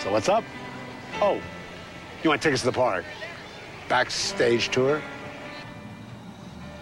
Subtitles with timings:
[0.00, 0.44] So what's up?
[1.20, 1.38] Oh,
[2.22, 3.04] you want tickets to the park?
[3.86, 5.02] Backstage tour?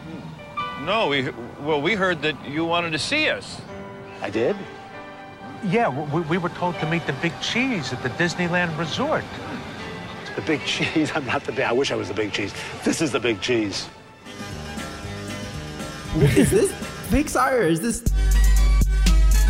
[0.04, 0.86] Hmm.
[0.86, 3.60] No, we well we heard that you wanted to see us.
[4.22, 4.54] I did?
[5.64, 9.24] Yeah, we, we were told to meet the big cheese at the Disneyland Resort.
[10.36, 11.10] The big cheese?
[11.12, 11.64] I'm not the big.
[11.64, 12.54] I wish I was the big cheese.
[12.84, 13.88] This is the big cheese.
[16.14, 16.70] is this
[17.10, 18.00] Pixar or is this?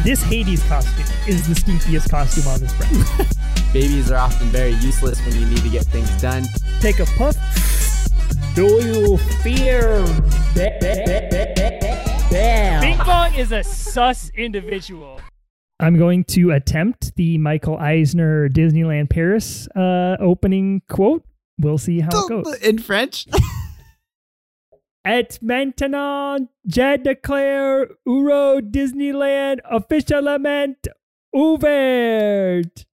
[0.04, 3.34] This Hades costume is the stinkiest costume on this brand.
[3.72, 6.44] Babies are often very useless when you need to get things done.
[6.80, 7.36] Take a puff.
[8.54, 10.02] Do you fear?
[12.30, 12.80] Bam.
[12.80, 15.20] Bing Bong is a sus individual.
[15.80, 21.24] I'm going to attempt the Michael Eisner Disneyland Paris uh, opening quote.
[21.60, 22.56] We'll see how it goes.
[22.62, 23.26] In French?
[25.04, 30.74] Et maintenant, je déclare Euro Disneyland officiellement
[31.34, 32.87] ouvert.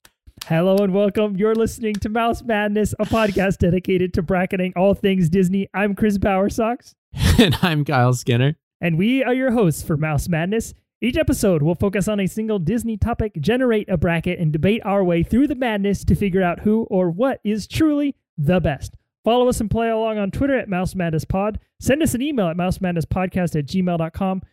[0.47, 1.35] Hello and welcome.
[1.35, 5.67] You're listening to Mouse Madness, a podcast dedicated to bracketing all things Disney.
[5.73, 6.93] I'm Chris Bowersox.
[7.39, 8.55] and I'm Kyle Skinner.
[8.79, 10.75] And we are your hosts for Mouse Madness.
[11.01, 15.03] Each episode will focus on a single Disney topic, generate a bracket, and debate our
[15.03, 18.97] way through the madness to figure out who or what is truly the best.
[19.23, 21.59] Follow us and play along on Twitter at Mouse Madness Pod.
[21.79, 24.43] Send us an email at mousemadnesspodcast at gmail.com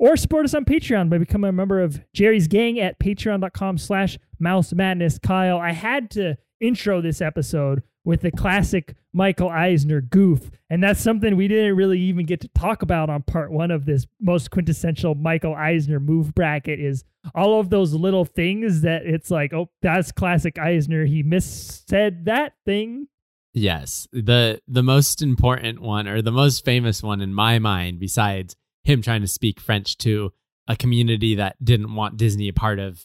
[0.00, 4.18] or support us on Patreon by becoming a member of Jerry's Gang at patreon.com slash
[4.40, 5.18] mouse madness.
[5.18, 10.50] Kyle, I had to intro this episode with the classic Michael Eisner goof.
[10.70, 13.84] And that's something we didn't really even get to talk about on part one of
[13.84, 19.30] this most quintessential Michael Eisner move bracket is all of those little things that it's
[19.30, 21.04] like, oh, that's classic Eisner.
[21.04, 23.08] He missaid that thing.
[23.52, 24.06] Yes.
[24.12, 29.02] The the most important one or the most famous one in my mind, besides him
[29.02, 30.32] trying to speak French to
[30.66, 33.04] a community that didn't want Disney a part of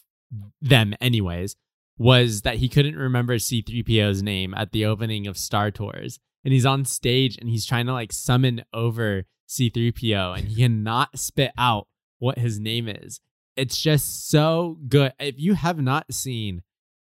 [0.60, 1.56] them anyways,
[1.98, 6.18] was that he couldn't remember C3PO's name at the opening of Star Tours.
[6.44, 11.18] And he's on stage and he's trying to like summon over C3PO and he cannot
[11.18, 11.86] spit out
[12.18, 13.20] what his name is.
[13.56, 15.12] It's just so good.
[15.18, 16.62] If you have not seen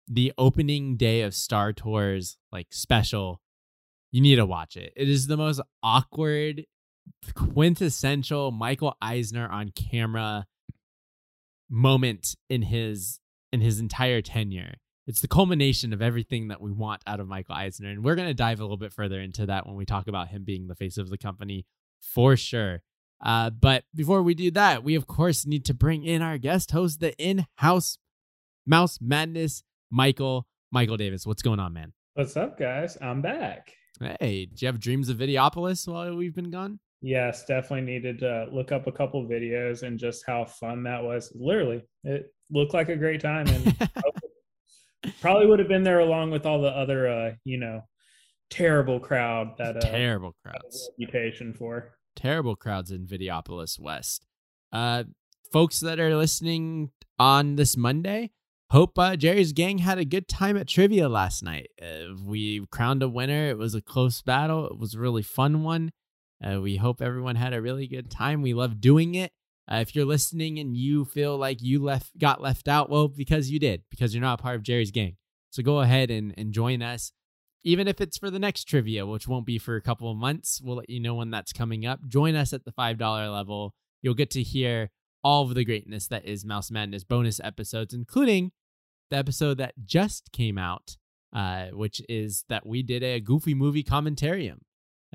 [0.08, 3.42] the opening day of Star Tours like special,
[4.12, 4.92] you need to watch it.
[4.96, 6.66] It is the most awkward,
[7.36, 10.48] quintessential Michael Eisner on camera
[11.70, 13.20] moment in his
[13.52, 14.76] in his entire tenure.
[15.08, 17.90] It's the culmination of everything that we want out of Michael Eisner.
[17.90, 20.28] And we're going to dive a little bit further into that when we talk about
[20.28, 21.66] him being the face of the company
[22.00, 22.84] for sure.
[23.20, 26.72] Uh, but before we do that, we of course need to bring in our guest
[26.72, 27.98] host, the in house
[28.68, 30.46] Mouse Madness, Michael.
[30.72, 31.94] Michael Davis, what's going on, man?
[32.14, 32.96] What's up, guys?
[33.02, 33.74] I'm back.
[34.00, 36.80] Hey, do you have dreams of Videopolis while we've been gone?
[37.02, 41.32] Yes, definitely needed to look up a couple videos and just how fun that was.
[41.34, 43.90] Literally, it looked like a great time, and
[45.22, 47.82] probably would have been there along with all the other, uh, you know,
[48.50, 54.26] terrible crowd that uh, terrible crowds reputation for terrible crowds in Videopolis West.
[54.72, 55.06] Uh,
[55.52, 58.32] folks that are listening on this Monday,
[58.72, 61.70] hope uh, Jerry's gang had a good time at trivia last night.
[61.82, 63.50] Uh, we crowned a winner.
[63.50, 64.68] It was a close battle.
[64.68, 65.92] It was a really fun one.
[66.44, 68.42] Uh, we hope everyone had a really good time.
[68.42, 69.32] We love doing it.
[69.72, 73.52] Uh, if you're listening and you feel like you left got left out, well, because
[73.52, 75.18] you did, because you're not part of Jerry's gang.
[75.52, 77.12] So go ahead and, and join us,
[77.64, 80.62] even if it's for the next trivia, which won't be for a couple of months.
[80.64, 82.00] We'll let you know when that's coming up.
[82.08, 83.76] Join us at the five dollar level.
[84.02, 84.90] You'll get to hear
[85.24, 88.52] all of the greatness that is Mouse Madness bonus episodes, including
[89.12, 90.98] the episode that just came out,
[91.34, 94.60] uh, which is that we did a Goofy movie commentarium.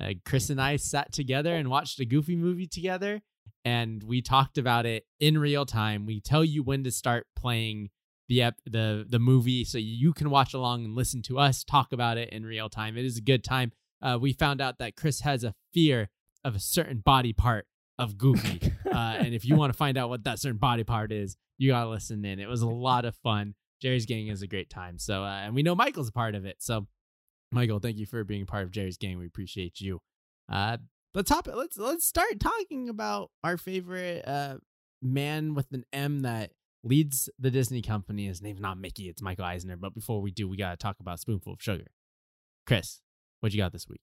[0.01, 3.23] Uh, Chris and I sat together and watched a Goofy movie together,
[3.65, 6.07] and we talked about it in real time.
[6.07, 7.91] We tell you when to start playing
[8.29, 11.93] the ep- the the movie so you can watch along and listen to us talk
[11.93, 12.97] about it in real time.
[12.97, 13.73] It is a good time.
[14.03, 16.11] Uh, we found out that Chris has a fear
[16.45, 17.67] of a certain body part
[17.99, 21.13] of Goofy, uh, and if you want to find out what that certain body part
[21.13, 22.41] is, you gotta listen in.
[22.41, 23.55] It was a lot of fun.
[23.81, 24.99] Jerry's gang is a great time.
[24.99, 26.57] So, uh, and we know Michael's a part of it.
[26.61, 26.87] So,
[27.55, 29.17] Michael, thank you for being part of Jerry's gang.
[29.19, 30.01] We appreciate you.
[30.51, 30.79] Uh,
[31.15, 31.47] let's hop.
[31.53, 34.57] Let's let's start talking about our favorite uh
[35.01, 36.51] man with an M that
[36.83, 38.27] leads the Disney company.
[38.27, 39.09] His name's not Mickey.
[39.09, 39.77] It's Michael Eisner.
[39.77, 41.87] But before we do, we gotta talk about Spoonful of Sugar.
[42.67, 43.01] Chris,
[43.41, 44.01] what you got this week?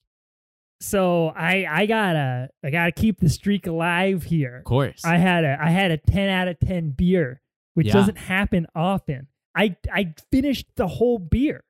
[0.79, 4.57] So I I gotta I gotta keep the streak alive here.
[4.57, 5.03] Of course.
[5.05, 7.41] I had a I had a ten out of ten beer,
[7.73, 7.93] which Yeah.
[7.93, 9.27] doesn't happen often.
[9.55, 11.65] I I finished the whole beer.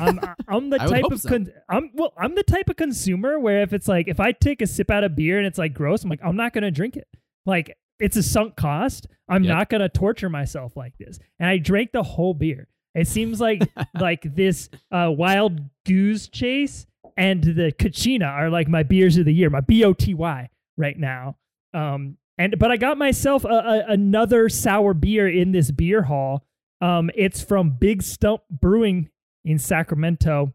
[0.00, 1.28] I'm I'm the I type of so.
[1.28, 4.62] con- I'm well I'm the type of consumer where if it's like if I take
[4.62, 6.96] a sip out of beer and it's like gross, I'm like I'm not gonna drink
[6.96, 7.08] it.
[7.44, 9.06] Like it's a sunk cost.
[9.28, 9.54] I'm Yep.
[9.56, 11.18] not gonna torture myself like this.
[11.38, 12.68] And I drank the whole beer.
[12.94, 13.62] It seems like
[14.00, 16.86] like this uh, wild goose chase
[17.16, 20.48] and the Kachina are like my beers of the year, my B O T Y
[20.76, 21.36] right now.
[21.74, 26.44] Um, and but I got myself a, a, another sour beer in this beer hall.
[26.82, 29.08] Um, it's from Big Stump Brewing
[29.46, 30.52] in Sacramento.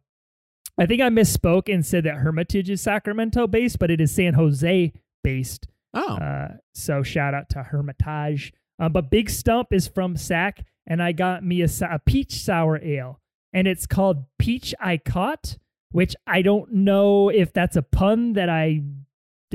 [0.78, 4.34] I think I misspoke and said that Hermitage is Sacramento based, but it is San
[4.34, 4.94] Jose
[5.24, 5.68] based.
[5.94, 8.54] Oh, Uh, so shout out to Hermitage.
[8.80, 12.80] Um, but Big Stump is from Sac, and I got me a, a peach sour
[12.84, 13.20] ale,
[13.54, 15.58] and it's called Peach I Caught,
[15.92, 18.82] which I don't know if that's a pun that I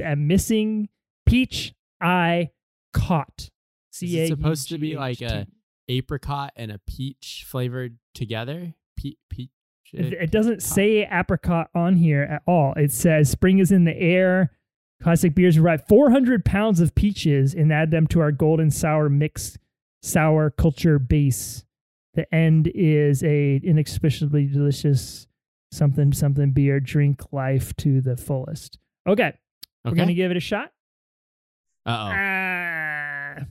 [0.03, 0.89] am missing.
[1.27, 2.51] Peach I
[2.93, 3.51] Caught.
[4.01, 5.47] is it supposed to be like a
[5.89, 8.75] apricot and a peach flavored together?
[8.97, 9.51] Pe- peach.
[9.93, 12.73] It, doesn't say apricot on here at all.
[12.75, 14.51] It says spring is in the air.
[15.03, 19.59] Classic beers arrive 400 pounds of peaches and add them to our golden sour mix
[20.03, 21.65] sour culture base.
[22.15, 25.27] The end is a inexplicably delicious
[25.71, 26.81] something something beer.
[26.81, 28.79] Drink life to the fullest.
[29.07, 29.35] Okay,
[29.85, 30.73] we're gonna give it a shot.
[31.85, 33.35] Uh Ah.
[33.39, 33.43] oh.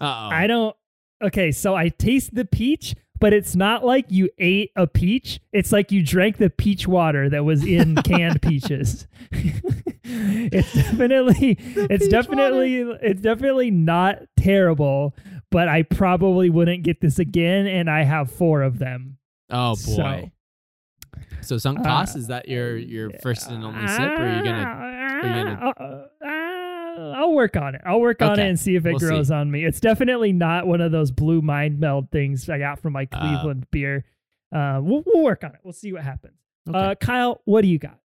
[0.00, 0.28] Uh oh.
[0.34, 0.76] I don't.
[1.22, 5.40] Okay, so I taste the peach, but it's not like you ate a peach.
[5.52, 9.06] It's like you drank the peach water that was in canned peaches.
[10.02, 15.14] it's definitely, it's peach definitely, it's definitely not terrible.
[15.50, 19.18] But I probably wouldn't get this again, and I have four of them.
[19.50, 20.30] Oh boy.
[21.42, 24.44] So, sunk cost Uh, is that your your first and only sip, or are you
[24.44, 25.20] gonna?
[25.22, 26.06] Gonna- uh, uh,
[27.00, 27.80] I'll work on it.
[27.84, 29.06] I'll work on Okay, it and see if it we'll see.
[29.06, 29.64] grows on me.
[29.64, 33.20] It's definitely not one of those blue mind meld things I got from my Uh,
[33.20, 34.04] Cleveland beer.
[34.52, 35.60] Uh, we'll, we'll work on it.
[35.62, 36.34] We'll see what happens.
[36.68, 36.78] Okay.
[36.78, 37.98] Uh, Kyle, what do you got?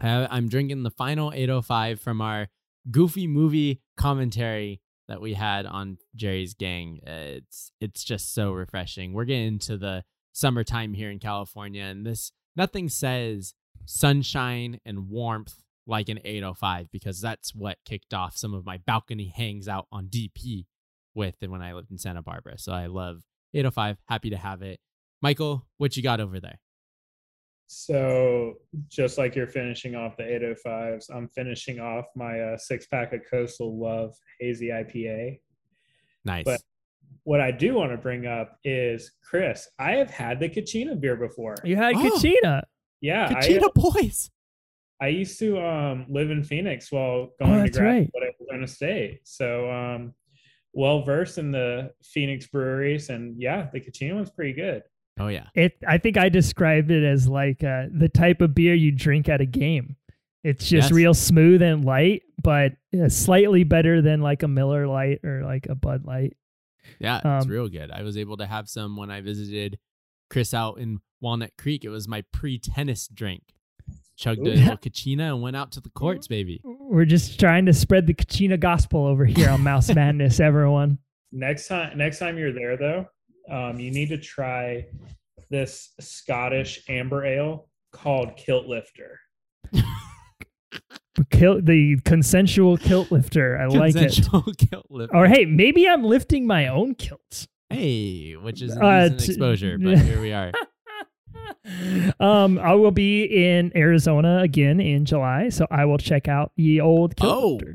[0.00, 2.48] I- I'm drinking the final 805 from our
[2.90, 7.00] goofy movie commentary that we had on Jerry's Gang.
[7.06, 7.10] Uh,
[7.40, 9.12] it's it's just so refreshing.
[9.12, 13.54] We're getting into the summertime here in California, and this nothing says
[13.86, 19.32] sunshine and warmth like an 805 because that's what kicked off some of my balcony
[19.34, 20.66] hangs out on DP
[21.14, 22.58] with and when I lived in Santa Barbara.
[22.58, 23.22] So I love
[23.54, 23.98] 805.
[24.08, 24.80] Happy to have it.
[25.22, 26.58] Michael, what you got over there?
[27.68, 28.54] So
[28.88, 33.20] just like you're finishing off the 805s, I'm finishing off my uh, six pack of
[33.28, 35.40] Coastal Love Hazy IPA.
[36.24, 36.44] Nice.
[36.44, 36.60] But
[37.24, 39.68] what I do want to bring up is Chris.
[39.78, 41.56] I have had the Kachina beer before.
[41.64, 41.98] You had Oh.
[41.98, 42.62] Kachina.
[43.00, 44.30] Yeah, I, Kachina boys.
[45.00, 48.08] I used to um, live in Phoenix while Oh, going to that's grad right.
[48.08, 49.20] school at Arizona State.
[49.24, 50.14] So um,
[50.72, 54.82] well versed in the Phoenix breweries, and yeah, the Kachina one's pretty good.
[55.18, 55.46] Oh yeah.
[55.54, 55.74] It.
[55.86, 59.40] I think I described it as like uh, the type of beer you drink at
[59.40, 59.96] a game.
[60.44, 60.92] It's just Yes.
[60.92, 65.66] real smooth and light, but uh, slightly better than like a Miller Lite or like
[65.68, 66.36] a Bud Light.
[67.00, 67.90] Yeah, it's Um, real good.
[67.90, 69.78] I was able to have some when I visited
[70.30, 71.84] Chris out in Walnut Creek.
[71.84, 73.42] It was my pre-tennis drink.
[74.16, 74.54] Chugged a Ooh.
[74.54, 76.60] little Kachina and went out to the courts, baby.
[76.64, 80.98] We're just trying to spread the Kachina gospel over here on Mouse Madness, everyone.
[81.32, 83.06] Next time, next time you're there though,
[83.50, 84.86] um, you need to try
[85.50, 89.20] this Scottish amber ale called Kilt Lifter.
[91.30, 93.58] Kill the consensual kilt lifter.
[93.58, 94.00] I like it.
[94.12, 95.14] Consensual kilt lift.
[95.14, 97.48] Or hey, maybe I'm lifting my own kilts.
[97.70, 100.52] Hey, which is Uh, t- exposure, but here we are.
[102.20, 106.80] Um, I will be in Arizona again in July, so I will check out the
[106.80, 107.70] old kilt Oh.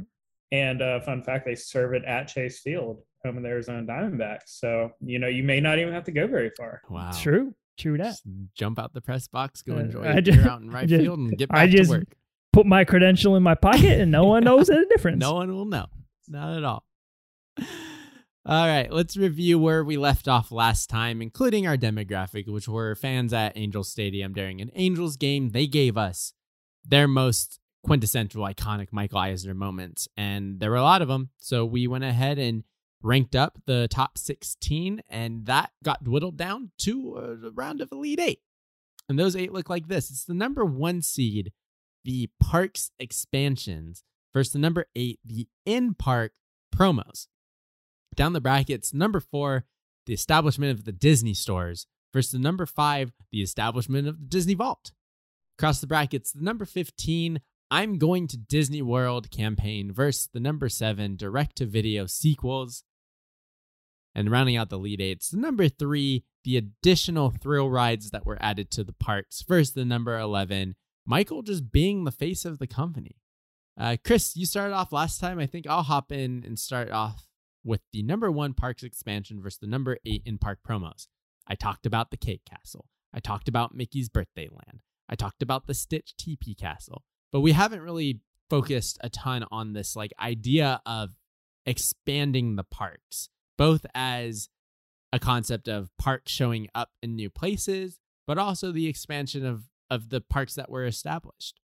[0.54, 4.48] And uh, fun fact, they serve it at Chase Field, home of the Arizona Diamondbacks.
[4.48, 6.82] So you know you may not even have to go very far.
[6.90, 7.12] Wow.
[7.12, 8.04] True, true that.
[8.04, 8.24] Just
[8.56, 10.88] jump out the press box, go Uh, enjoy I a just- beer out in right
[10.90, 12.08] just- field, and get back I just to work.
[12.52, 15.20] put my credential in my pocket, and no one knows the difference.
[15.22, 15.86] No one will know.
[16.28, 16.84] Not at all.
[18.44, 22.96] All right, let's review where we left off last time, including our demographic, which were
[22.96, 25.50] fans at Angels Stadium during an Angels game.
[25.52, 26.34] They gave us
[26.84, 31.30] their most quintessential, iconic Michael Eisner moments, and there were a lot of them.
[31.38, 32.64] So we went ahead and
[33.04, 38.20] ranked up the top 16, and that got whittled down to a round of Elite
[38.20, 38.40] Eight.
[39.08, 41.52] And those eight look like this it's the number one seed,
[42.04, 46.32] the Parks expansions, versus the number eight, the in park
[46.76, 47.28] promos.
[48.16, 49.66] Down the brackets, number four,
[50.06, 54.54] the establishment of the Disney stores, versus the number five, the establishment of the Disney
[54.54, 54.92] Vault.
[55.58, 60.68] Across the brackets, the number 15, I'm going to Disney World campaign, versus the number
[60.68, 62.84] seven, direct to video sequels.
[64.14, 68.38] And rounding out the lead eights, the number three, the additional thrill rides that were
[68.42, 70.76] added to the parks, versus the number 11,
[71.06, 73.16] Michael just being the face of the company.
[73.80, 75.40] Uh, Chris, you started off last time.
[75.40, 77.31] I think I'll hop in and start off
[77.64, 81.08] with the number one parks expansion versus the number eight in park promos.
[81.48, 82.86] I talked about the Cake Castle.
[83.14, 84.82] I talked about Mickey's Birthday Land.
[85.10, 87.04] I talked about the Stitch TP Castle.
[87.32, 91.12] But we haven't really focused a ton on this like idea of
[91.66, 94.50] expanding the parks, both as
[95.14, 100.10] a concept of parks showing up in new places, but also the expansion of of
[100.10, 101.60] the parks that were established.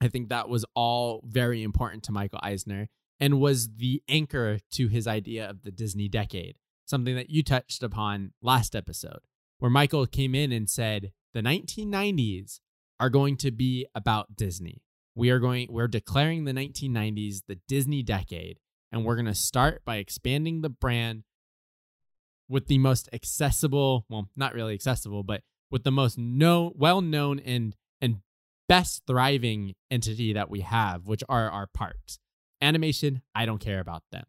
[0.00, 2.88] I think that was all very important to Michael Eisner
[3.20, 6.56] and was the anchor to his idea of the Disney decade,
[6.86, 9.20] something that you touched upon last episode,
[9.58, 12.60] where Michael came in and said the 1990s
[13.00, 14.82] are going to be about Disney.
[15.14, 18.60] We are going we're declaring the 1990s the Disney decade
[18.92, 21.24] and we're going to start by expanding the brand
[22.48, 27.76] with the most accessible, well, not really accessible, but with the most know, well-known and
[28.00, 28.18] and
[28.68, 32.18] best thriving entity that we have, which are our parks.
[32.60, 34.24] Animation, I don't care about them.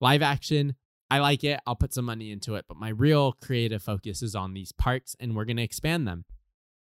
[0.00, 0.74] Live action,
[1.10, 1.60] I like it.
[1.66, 5.14] I'll put some money into it, but my real creative focus is on these parks
[5.20, 6.24] and we're going to expand them.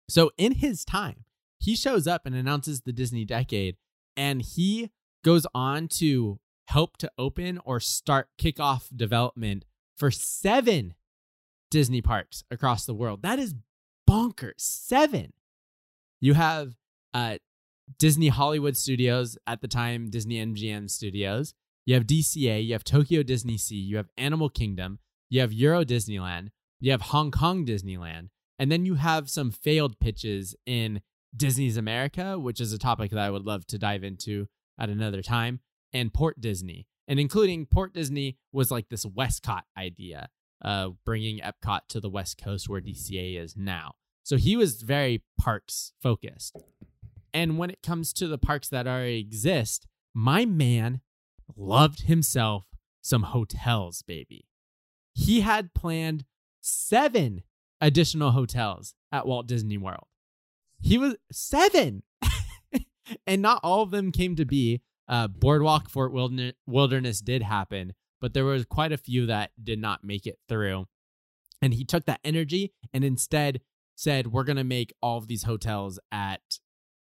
[0.08, 1.24] So in his time,
[1.58, 3.76] he shows up and announces the Disney decade
[4.16, 4.90] and he
[5.24, 9.64] goes on to help to open or start kick off development
[9.96, 10.94] for seven
[11.70, 13.22] Disney parks across the world.
[13.22, 13.54] That is
[14.08, 14.60] bonkers.
[14.60, 15.32] Seven.
[16.20, 16.74] You have
[17.14, 17.38] uh,
[17.98, 21.54] Disney Hollywood Studios at the time, Disney MGM Studios.
[21.84, 25.84] You have DCA, you have Tokyo Disney Sea, you have Animal Kingdom, you have Euro
[25.84, 26.48] Disneyland,
[26.80, 31.00] you have Hong Kong Disneyland, and then you have some failed pitches in
[31.36, 34.46] Disney's America, which is a topic that I would love to dive into
[34.78, 35.60] at another time,
[35.92, 36.86] and Port Disney.
[37.08, 40.28] And including Port Disney was like this WestCOT idea,
[40.64, 43.94] uh, bringing Epcot to the West Coast where DCA is now.
[44.22, 46.56] So he was very parks focused.
[47.34, 51.00] And when it comes to the parks that already exist, my man
[51.56, 52.66] loved himself
[53.00, 54.46] some hotels, baby.
[55.14, 56.24] He had planned
[56.60, 57.42] seven
[57.80, 60.06] additional hotels at Walt Disney World.
[60.80, 62.02] He was seven.
[63.26, 64.82] and not all of them came to be.
[65.08, 69.78] Uh, Boardwalk Fort Wilderness, Wilderness did happen, but there was quite a few that did
[69.78, 70.86] not make it through.
[71.60, 73.60] And he took that energy and instead
[73.94, 76.60] said, We're to make all of these hotels at,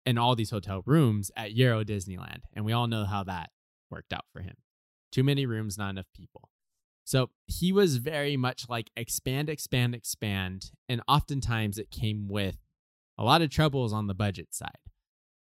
[0.06, 2.42] and all these hotel rooms at Euro Disneyland.
[2.54, 3.50] And we all know how that
[3.90, 4.56] worked out for him.
[5.12, 6.50] Too many rooms, not enough people.
[7.06, 10.72] So he was very much like expand, expand, expand.
[10.90, 12.58] And oftentimes it came with
[13.18, 14.72] a lot of troubles on the budget side.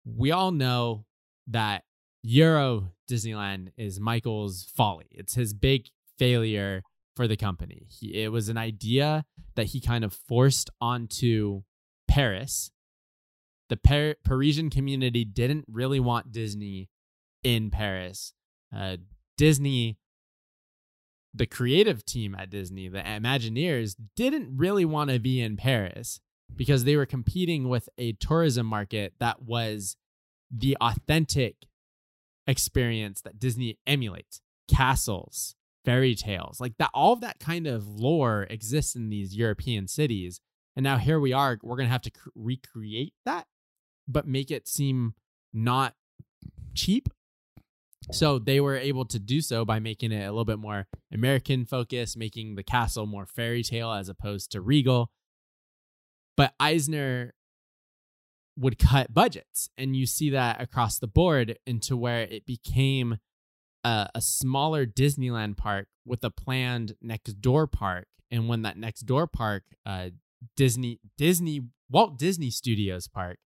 [0.05, 1.05] We all know
[1.47, 1.85] that
[2.23, 5.07] Euro Disneyland is Michael's folly.
[5.11, 5.89] It's his big
[6.19, 6.83] failure
[7.15, 7.87] for the company.
[7.89, 9.25] He, it was an idea
[9.57, 11.63] that he kind of forced onto
[12.09, 12.71] Paris.
[13.71, 16.91] The Par- Parisian community didn't really want Disney
[17.43, 18.35] in Paris.
[18.75, 18.99] Uh,
[19.39, 19.99] Disney,
[21.33, 26.21] the creative team at Disney, the Imagineers, didn't really want to be in Paris
[26.55, 29.97] because they were competing with a tourism market that was
[30.51, 31.55] the authentic
[32.47, 36.91] experience that Disney emulates castles, fairy tales, like that.
[36.93, 40.41] All of that kind of lore exists in these European cities.
[40.77, 43.47] And now here we are, we're going to have to cr- recreate that,
[44.13, 45.15] but make it seem
[45.53, 45.95] not
[46.75, 47.09] cheap.
[48.13, 51.65] So they were able to do so by making it a little bit more American
[51.65, 55.11] focused, making the castle more fairy tale as opposed to regal.
[56.37, 57.35] But Eisner
[58.57, 59.71] would cut budgets.
[59.77, 63.19] And you see that across the board into where it became
[63.85, 68.07] a, a, smaller Disneyland park with a planned next door park.
[68.31, 70.11] And when that next door park, uh,
[70.57, 73.39] Disney, Disney, Walt Disney Studios Park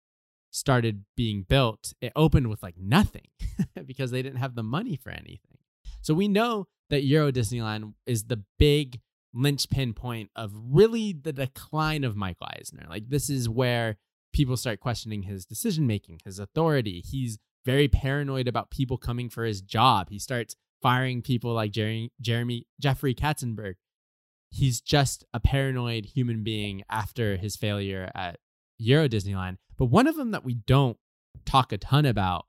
[0.52, 3.26] started being built, it opened with like nothing
[3.86, 5.58] because they didn't have the money for anything.
[6.02, 9.00] So we know that Euro Disneyland is the big
[9.34, 12.86] linchpin point of really the decline of Michael Eisner.
[12.88, 13.96] Like this is where
[14.32, 17.02] people start questioning his decision making, his authority.
[17.04, 20.10] He's very paranoid about people coming for his job.
[20.10, 23.74] He starts firing people like Jeremy, Jeremy Jeffrey Katzenberg.
[24.50, 28.38] He's just a paranoid human being after his failure at
[28.78, 29.56] Euro Disneyland.
[29.82, 30.96] But one of them that we don't
[31.44, 32.46] talk a ton about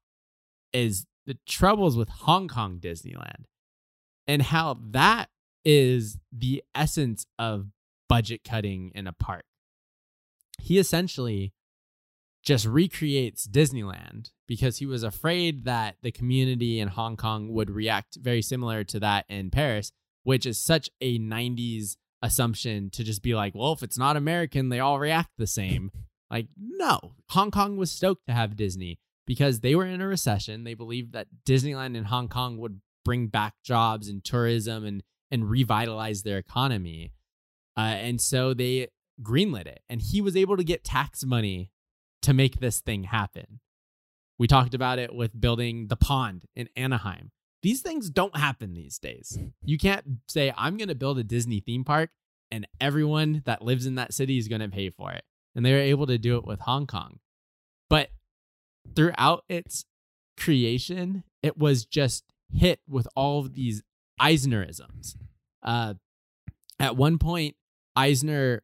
[0.71, 3.45] is the troubles with Hong Kong Disneyland
[4.27, 5.29] and how that
[5.65, 7.69] is the essence of
[8.07, 9.45] budget cutting in a park.
[10.61, 11.53] He essentially
[12.43, 18.15] just recreates Disneyland because he was afraid that the community in Hong Kong would react
[18.21, 23.33] very similar to that in Paris, which is such a 90s assumption to just be
[23.33, 25.89] like, well, if it's not American, they all react the same.
[26.33, 28.97] Like, no, Hong Kong was stoked to have Disney
[29.27, 30.63] because they were in a recession.
[30.63, 35.47] They believed that Disneyland in Hong Kong would bring back jobs and tourism and and
[35.47, 37.11] revitalize their economy.
[37.77, 38.87] Uh, and so they
[39.21, 41.69] greenlit it, and he was able to get tax money
[42.23, 43.59] to make this thing happen.
[44.39, 47.29] We talked about it with building the pond in Anaheim.
[47.61, 49.37] These things don't happen these days.
[49.63, 52.09] You can't say, I'm going to build a Disney theme park
[52.51, 55.23] and everyone that lives in that city is going to pay for it.
[55.55, 57.19] And they were able to do it with Hong Kong.
[57.89, 58.09] But
[58.95, 59.85] throughout its
[60.37, 63.83] creation, it was just hit with all of these
[64.19, 65.15] Eisnerisms.
[65.61, 65.95] Uh,
[66.79, 67.55] at one point,
[67.95, 68.63] Eisner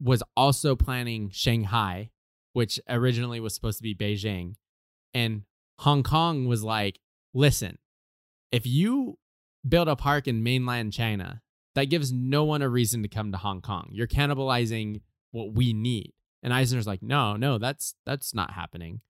[0.00, 2.10] was also planning Shanghai,
[2.52, 4.56] which originally was supposed to be Beijing.
[5.14, 5.42] And
[5.80, 7.00] Hong Kong was like,
[7.34, 7.78] listen,
[8.52, 9.18] if you
[9.66, 11.42] build a park in mainland China,
[11.74, 13.88] that gives no one a reason to come to Hong Kong.
[13.92, 15.00] You're cannibalizing
[15.36, 16.12] what we need.
[16.42, 19.00] And Eisner's like, no, no, that's that's not happening.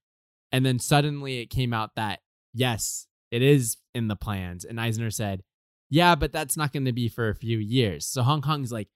[0.53, 2.21] And then suddenly it came out that
[2.53, 4.65] yes, it is in the plans.
[4.65, 5.43] And Eisner said,
[5.89, 8.07] yeah, but that's not going to be for a few years.
[8.07, 8.89] So Hong Kong's like,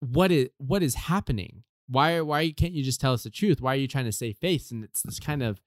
[0.00, 1.62] what is what is happening?
[1.88, 3.60] Why why can't you just tell us the truth?
[3.60, 4.70] Why are you trying to save face?
[4.70, 5.60] And it's this kind of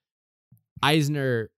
[0.84, 1.52] Eisner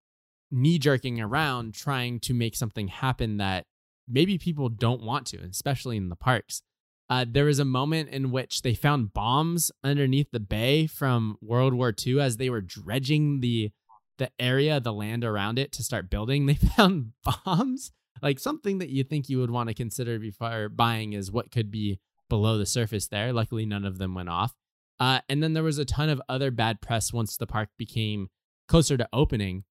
[0.52, 3.66] knee jerking around trying to make something happen that
[4.08, 6.62] maybe people don't want to, especially in the parks.
[7.12, 11.74] Uh, there was a moment in which they found bombs underneath the bay from World
[11.74, 13.72] War II as they were dredging the
[14.18, 16.46] the area, the land around it to start building.
[16.48, 17.92] They found bombs,
[18.22, 21.70] like something that you think you would want to consider before buying is what could
[21.70, 22.00] be
[22.30, 23.34] below the surface there.
[23.34, 24.56] Luckily, none of them went off.
[24.98, 28.30] Uh, and then there was a ton of other bad press once the park became
[28.70, 29.66] closer to opening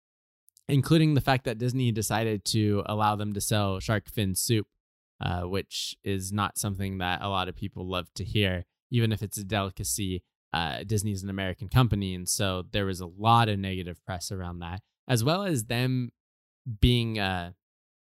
[0.70, 4.68] including the fact that Disney decided to allow them to sell shark fin soup,
[5.22, 9.22] uh, which is not something that a lot of people love to hear, even if
[9.22, 10.24] it's a delicacy.
[10.54, 14.60] Uh, Disney's an American company, and so there was a lot of negative press around
[14.60, 16.12] that, as well as them
[16.80, 17.52] being uh,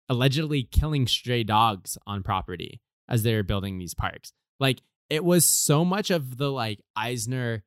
[0.09, 4.31] allegedly killing stray dogs on property as they were building these parks.
[4.59, 7.63] Like it was so much of the like Eisner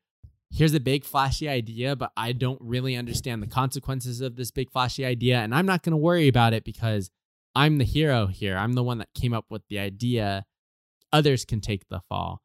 [0.50, 4.70] here's a big flashy idea, but I don't really understand the consequences of this big
[4.70, 5.38] flashy idea.
[5.38, 7.10] And I'm not going to worry about it because
[7.58, 8.56] I'm the hero here.
[8.56, 10.44] I'm the one that came up with the idea.
[11.12, 12.40] Others can take the fall.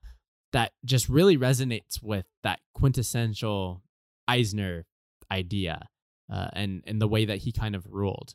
[0.53, 3.83] That just really resonates with that quintessential
[4.27, 4.85] Eisner
[5.31, 5.87] idea
[6.33, 8.33] uh, and, and the way that he kind of ruled.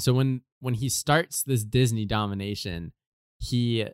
[0.00, 2.92] So when when he starts this Disney domination,
[3.38, 3.86] he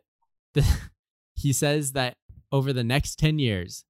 [0.53, 0.65] the,
[1.35, 2.15] he says that
[2.53, 3.83] over the next 10 years,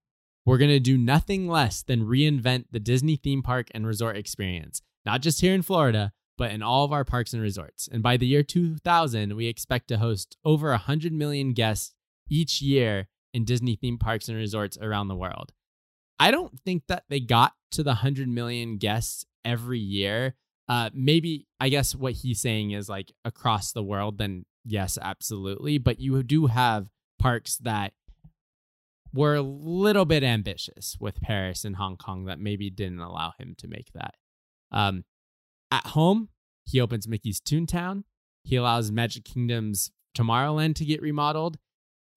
[0.43, 4.81] we're going to do nothing less than reinvent the Disney theme park and resort experience,
[5.05, 7.87] not just here in Florida, but in all of our parks and resorts.
[7.91, 11.93] And by the year 2000, we expect to host over 100 million guests
[12.29, 15.53] each year in Disney theme parks and resorts around the world.
[16.19, 20.35] I don't think that they got to the 100 million guests every year.
[20.69, 25.77] Uh, maybe, I guess what he's saying is like across the world, then yes, absolutely.
[25.77, 26.87] But you do have
[27.19, 27.93] parks that
[29.13, 33.55] were a little bit ambitious with Paris and Hong Kong that maybe didn't allow him
[33.57, 34.15] to make that.
[34.71, 35.03] Um,
[35.71, 36.29] at home,
[36.65, 38.03] he opens Mickey's Toontown.
[38.43, 41.57] He allows Magic Kingdom's Tomorrowland to get remodeled.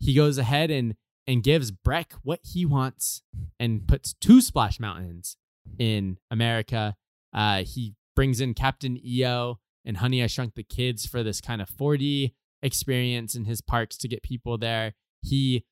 [0.00, 3.22] He goes ahead and and gives Breck what he wants
[3.58, 5.38] and puts two Splash Mountains
[5.78, 6.96] in America.
[7.32, 11.62] Uh, he brings in Captain EO and Honey I Shrunk the Kids for this kind
[11.62, 14.94] of 4D experience in his parks to get people there.
[15.22, 15.64] He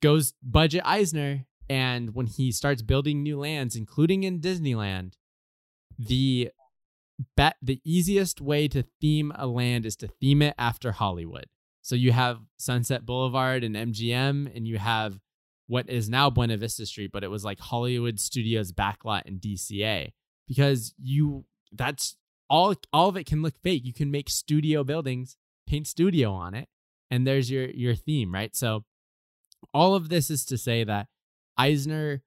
[0.00, 5.14] goes budget Eisner, and when he starts building new lands, including in Disneyland,
[6.00, 6.50] the
[7.36, 11.46] bet the easiest way to theme a land is to theme it after Hollywood.
[11.82, 15.18] So you have Sunset Boulevard and MGM, and you have
[15.66, 20.12] what is now Buena Vista Street, but it was like Hollywood Studios backlot in DCA
[20.48, 22.16] because you that's
[22.48, 23.84] all all of it can look fake.
[23.84, 25.36] You can make studio buildings,
[25.66, 26.68] paint studio on it,
[27.10, 28.56] and there's your your theme, right?
[28.56, 28.84] So
[29.74, 31.08] all of this is to say that
[31.58, 32.22] Eisner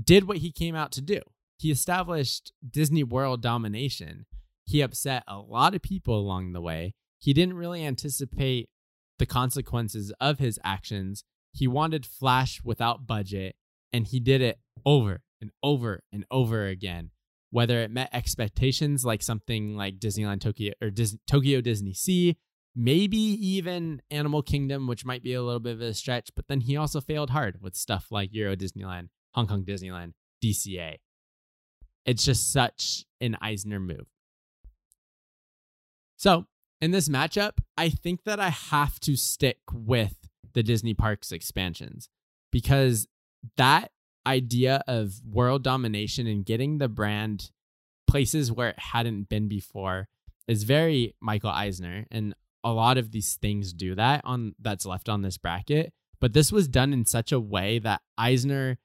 [0.00, 1.20] did what he came out to do.
[1.58, 4.26] He established Disney World domination.
[4.64, 6.94] He upset a lot of people along the way.
[7.18, 8.68] He didn't really anticipate
[9.18, 11.24] the consequences of his actions.
[11.52, 13.56] He wanted Flash without budget,
[13.92, 17.10] and he did it over and over and over again.
[17.50, 22.36] Whether it met expectations like something like Disneyland Tokyo or Dis- Tokyo Disney Sea,
[22.76, 26.60] maybe even Animal Kingdom, which might be a little bit of a stretch, but then
[26.60, 30.12] he also failed hard with stuff like Euro Disneyland, Hong Kong Disneyland,
[30.44, 30.98] DCA.
[32.08, 34.06] It's just such an Eisner move.
[36.16, 36.46] So,
[36.80, 40.16] in this matchup, I think that I have to stick with
[40.54, 42.08] the Disney Parks expansions
[42.50, 43.06] because
[43.58, 43.92] that
[44.26, 47.50] idea of world domination and getting the brand
[48.06, 50.08] places where it hadn't been before
[50.46, 52.06] is very Michael Eisner.
[52.10, 55.92] And a lot of these things do that on that's left on this bracket,
[56.22, 58.78] but this was done in such a way that Eisner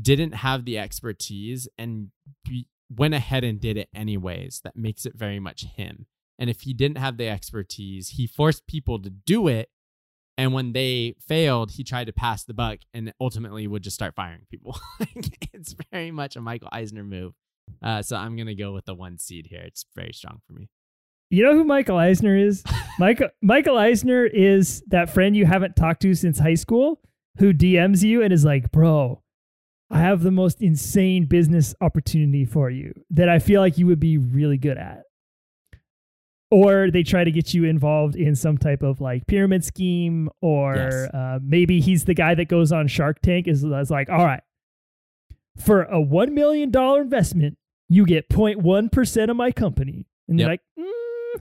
[0.00, 2.10] didn't have the expertise and
[2.44, 4.60] be, went ahead and did it anyways.
[4.64, 6.06] That makes it very much him.
[6.38, 9.70] And if he didn't have the expertise, he forced people to do it.
[10.38, 14.14] And when they failed, he tried to pass the buck and ultimately would just start
[14.14, 14.78] firing people.
[15.54, 17.32] it's very much a Michael Eisner move.
[17.82, 19.62] Uh, so I'm going to go with the one seed here.
[19.64, 20.68] It's very strong for me.
[21.30, 22.62] You know who Michael Eisner is?
[22.98, 27.00] Michael Michael Eisner is that friend you haven't talked to since high school
[27.38, 29.22] who DMs you and is like, "Bro,
[29.90, 34.00] I have the most insane business opportunity for you that I feel like you would
[34.00, 35.02] be really good at."
[36.50, 40.76] Or they try to get you involved in some type of like pyramid scheme, or
[40.76, 41.10] Yes.
[41.12, 44.42] uh, maybe he's the guy that goes on Shark Tank is, is like, all right,
[45.58, 46.70] for a $1 million
[47.00, 50.06] investment, you get 0.1% of my company.
[50.28, 50.60] And they're Yep.
[50.78, 51.40] like, mm,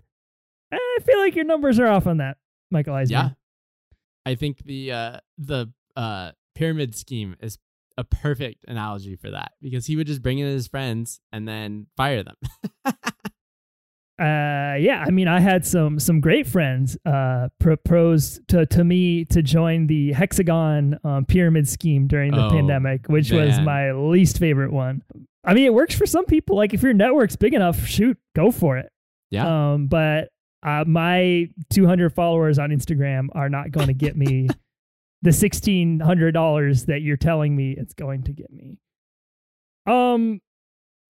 [0.71, 2.37] I feel like your numbers are off on that,
[2.71, 3.15] Michael Eisner.
[3.15, 3.29] Yeah.
[4.25, 7.59] I think the uh the uh pyramid scheme is
[7.97, 11.87] a perfect analogy for that because he would just bring in his friends and then
[11.97, 12.35] fire them.
[14.17, 15.03] Uh, yeah.
[15.05, 19.87] I mean, I had some some great friends uh, proposed to to me to join
[19.87, 25.03] the hexagon um, pyramid scheme during the Oh, pandemic, which was my least favorite one.
[25.43, 26.55] I mean, it works for some people.
[26.55, 28.89] Like if your network's big enough, shoot, go for it.
[29.31, 29.73] yeah.
[29.73, 30.29] Um, but
[30.63, 34.47] uh, my 200 followers on Instagram are not going to get me
[35.21, 38.77] the $1,600 that you're telling me it's going to get me.
[39.87, 40.41] Um,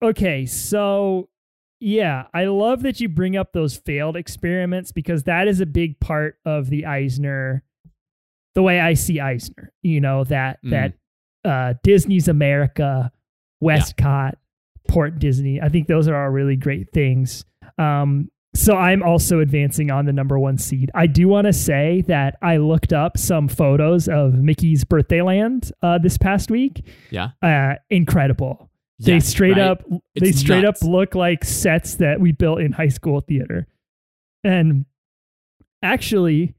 [0.02, 1.28] okay, so
[1.80, 5.98] yeah, I love that you bring up those failed experiments because that is a big
[6.00, 7.62] part of the Eisner,
[8.54, 9.72] the way I see Eisner.
[9.82, 10.70] You know that Mm.
[10.70, 10.92] that
[11.48, 13.12] uh, Disney's America,
[13.62, 14.34] WestCOT,
[14.88, 15.60] Port Disney.
[15.60, 17.44] I think those are all really great things.
[17.78, 20.90] Um, so I'm also advancing on the number one seed.
[20.94, 25.70] I do want to say that I looked up some photos of Mickey's birthday land
[25.82, 26.84] uh, this past week.
[27.10, 27.30] Yeah.
[27.42, 28.70] Uh, incredible.
[28.98, 29.60] They straight right?
[29.60, 29.84] up
[30.18, 30.82] they straight nuts.
[30.82, 33.66] up look like sets that we built in high school theater.
[34.42, 34.86] And
[35.82, 36.54] actually,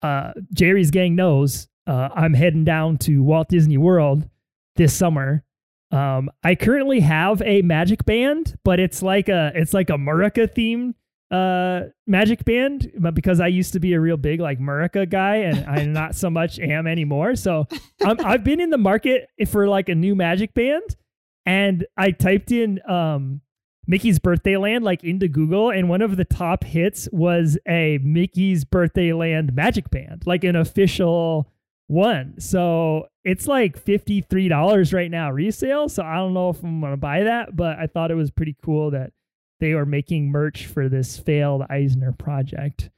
[0.00, 4.28] uh, Jerry's gang knows uh, I'm heading down to Walt Disney World
[4.76, 5.42] this summer.
[5.90, 10.48] Um, I currently have a magic band, but it's like a it's like a Murica
[10.48, 10.94] themed
[11.30, 15.36] uh magic band but because I used to be a real big like Murica guy
[15.36, 17.36] and I not so much am anymore.
[17.36, 17.66] So
[18.02, 20.96] I'm, I've been in the market for like a new magic band
[21.44, 23.42] and I typed in um
[23.86, 28.64] Mickey's Birthday Land like into Google and one of the top hits was a Mickey's
[28.64, 31.50] Birthday Land magic band, like an official
[31.88, 32.40] one.
[32.40, 35.88] So it's like $53 right now resale.
[35.88, 38.30] So I don't know if I'm going to buy that, but I thought it was
[38.30, 39.12] pretty cool that
[39.60, 42.90] they are making merch for this failed Eisner project.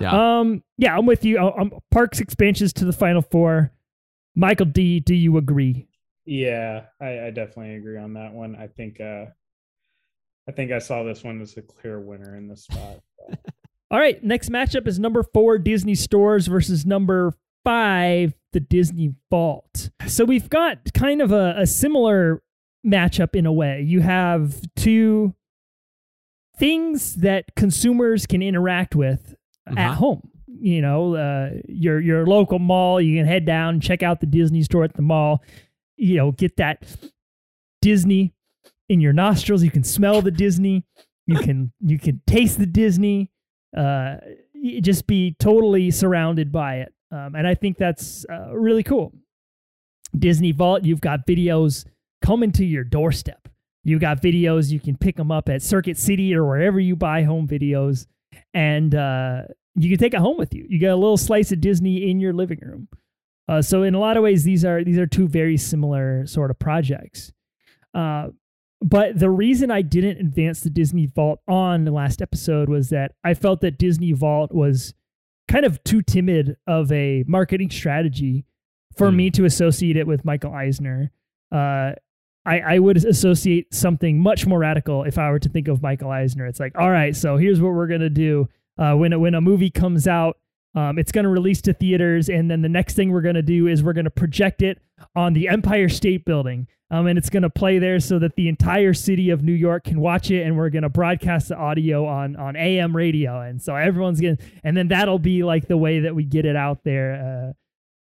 [0.00, 0.40] Yeah.
[0.40, 1.38] Um, yeah, I'm with you.
[1.38, 3.72] Um, Parks expansions to the Final Four.
[4.34, 5.88] Michael D, do you agree?
[6.24, 8.54] Yeah, I, I definitely agree on that one.
[8.54, 9.26] I think uh
[10.48, 13.00] I think I saw this one as a clear winner in this spot.
[13.90, 17.34] All right, next matchup is number four, Disney Stores versus number
[17.64, 19.90] five, the Disney Vault.
[20.06, 22.42] So we've got kind of a, a similar
[22.86, 23.82] matchup in a way.
[23.82, 25.34] You have two
[26.58, 29.34] things that consumers can interact with
[29.66, 29.94] at Uh-huh.
[29.94, 30.30] home.
[30.60, 33.00] You know, uh, your your local mall.
[33.00, 35.42] You can head down, check out the Disney store at the mall.
[35.96, 36.84] You know, get that
[37.80, 38.34] Disney
[38.88, 39.62] in your nostrils.
[39.62, 40.84] You can smell the Disney.
[41.26, 43.30] You can you can taste the Disney.
[43.76, 44.16] Uh,
[44.80, 46.92] just be totally surrounded by it.
[47.10, 49.12] Um, and I think that's uh, really cool.
[50.16, 50.84] Disney Vault.
[50.84, 51.86] You've got videos
[52.22, 53.48] coming to your doorstep.
[53.84, 54.70] You've got videos.
[54.70, 58.06] You can pick them up at Circuit City or wherever you buy home videos,
[58.52, 59.42] and uh,
[59.74, 60.66] you can take it home with you.
[60.68, 62.88] You get a little slice of Disney in your living room.
[63.48, 66.50] Uh, so in a lot of ways, these are these are two very similar sort
[66.50, 67.32] of projects.
[67.94, 68.28] Uh,
[68.80, 73.12] but the reason I didn't advance the Disney Vault on the last episode was that
[73.24, 74.94] I felt that Disney Vault was
[75.48, 78.44] kind of too timid of a marketing strategy
[78.96, 79.16] for Hmm.
[79.16, 81.10] me to associate it with Michael Eisner.
[81.50, 81.92] Uh,
[82.46, 86.10] I, I would associate something much more radical if I were to think of Michael
[86.10, 86.46] Eisner.
[86.46, 88.48] It's like, all right, so here's what we're gonna do.
[88.78, 90.38] Uh, when a, when a movie comes out,
[90.74, 93.82] um, it's gonna release to theaters, and then the next thing we're gonna do is
[93.82, 94.80] we're gonna project it
[95.16, 98.94] on the Empire State Building, um, and it's gonna play there so that the entire
[98.94, 102.54] city of New York can watch it, and we're gonna broadcast the audio on on
[102.56, 106.24] AM radio, and so everyone's gonna, and then that'll be like the way that we
[106.24, 107.54] get it out there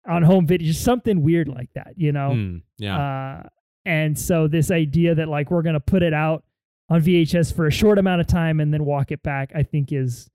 [0.06, 2.32] uh, on home video, just something weird like that, you know.
[2.32, 2.98] Hmm, yeah.
[3.44, 3.48] Uh,
[3.84, 6.44] and so this idea that like we're gonna put it out
[6.88, 9.92] on VHS for a short amount of time and then walk it back, I think
[9.92, 10.28] is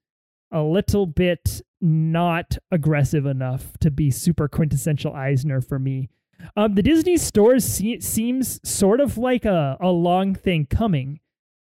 [0.51, 6.09] a little bit not aggressive enough to be super quintessential Eisner for me.
[6.55, 11.19] Um, the Disney stores se- seems sort of like a, a long thing coming.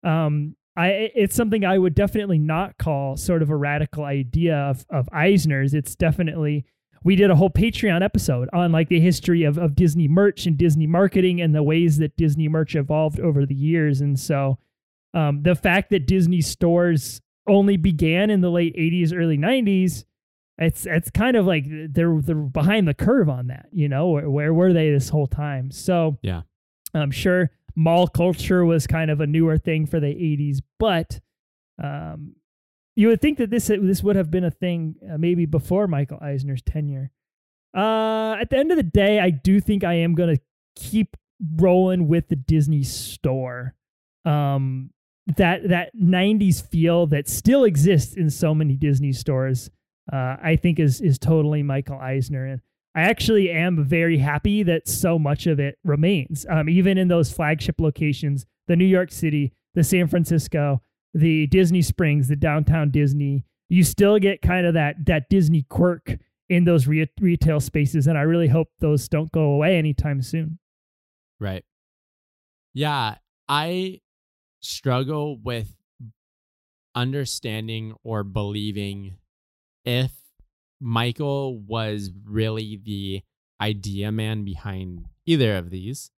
[0.04, 4.86] Um, I it's something I would definitely not call sort of a radical idea of
[4.90, 5.74] of Eisner's.
[5.74, 6.66] It's definitely
[7.04, 10.58] we did a whole Patreon episode on like the history of, of Disney merch and
[10.58, 14.02] Disney marketing and the ways that Disney merch evolved over the years.
[14.02, 14.60] And so
[15.14, 20.06] um, the fact that Disney stores only began in the late 80s, early 90s,
[20.58, 24.10] it's it's kind of like they're they're behind the curve on that, you know.
[24.10, 25.72] Where, where were they this whole time?
[25.72, 26.42] So Yeah.
[26.94, 31.20] I'm sure mall culture was kind of a newer thing for the 80s, but
[31.82, 32.36] um,
[32.96, 36.20] you would think that this this would have been a thing uh, maybe before Michael
[36.22, 37.12] Eisner's tenure.
[37.76, 40.42] Uh, at the end of the day, I do think I am going to
[40.76, 41.16] keep
[41.56, 43.74] rolling with the Disney store.
[44.26, 44.92] Um,
[45.38, 49.70] that that 90s feel that still exists in so many Disney stores,
[50.12, 52.46] uh, I think is is totally Michael Eisner.
[52.46, 52.62] And
[52.96, 57.32] I actually am very happy that so much of it remains, um, even in those
[57.32, 60.82] flagship locations, the New York City, the San Francisco,
[61.14, 63.46] the Disney Springs, the downtown Disney.
[63.70, 66.18] You still get kind of that that Disney quirk
[66.50, 70.60] in those re- retail spaces, and I really hope those don't go away anytime soon.
[71.40, 71.64] Right.
[72.74, 73.16] Yeah,
[73.48, 74.02] I
[74.62, 75.74] struggle with
[76.96, 79.18] understanding or believing
[79.86, 80.12] if
[80.80, 83.22] Michael was really the
[83.62, 86.12] idea man behind either of these.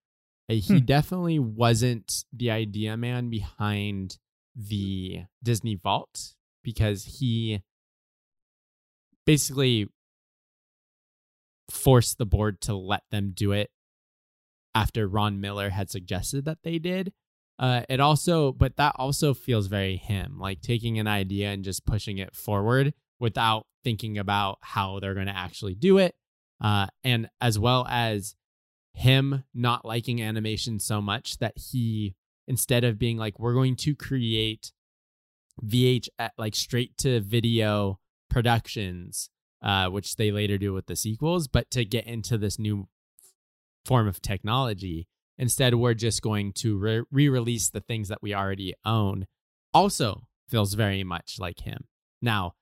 [0.50, 0.86] Uh, He Hmm.
[0.86, 4.18] definitely wasn't the idea man behind
[4.56, 7.62] the Disney Vault because he
[9.26, 9.90] basically
[11.70, 13.72] forced the board to let them do it
[14.76, 17.14] after Ron Miller had suggested that they did.
[17.60, 21.86] Uh, it also, but that also feels very him, like taking an idea and just
[21.86, 26.16] pushing it forward without thinking about how they're going to actually do it.
[26.62, 28.36] Uh, and as well as
[28.94, 32.16] him not liking animation so much that he,
[32.48, 34.72] instead of being like, we're going to create
[35.63, 39.30] VH, like straight to video productions,
[39.62, 42.88] uh, which they later do with the sequels, but to get into this new
[43.86, 45.08] form of technology.
[45.38, 46.78] Instead, we're just going to
[47.10, 49.26] re release the things that we already own.
[49.74, 51.86] Also, feels very much like him.
[52.22, 52.54] Now,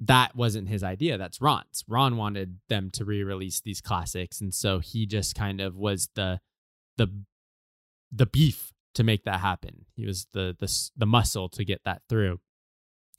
[0.00, 1.16] that wasn't his idea.
[1.16, 1.84] That's Ron's.
[1.86, 4.40] Ron wanted them to re release these classics.
[4.40, 6.40] And so he just kind of was the,
[6.96, 7.08] the,
[8.10, 9.86] the beef to make that happen.
[9.94, 12.40] He was the, the, the muscle to get that through.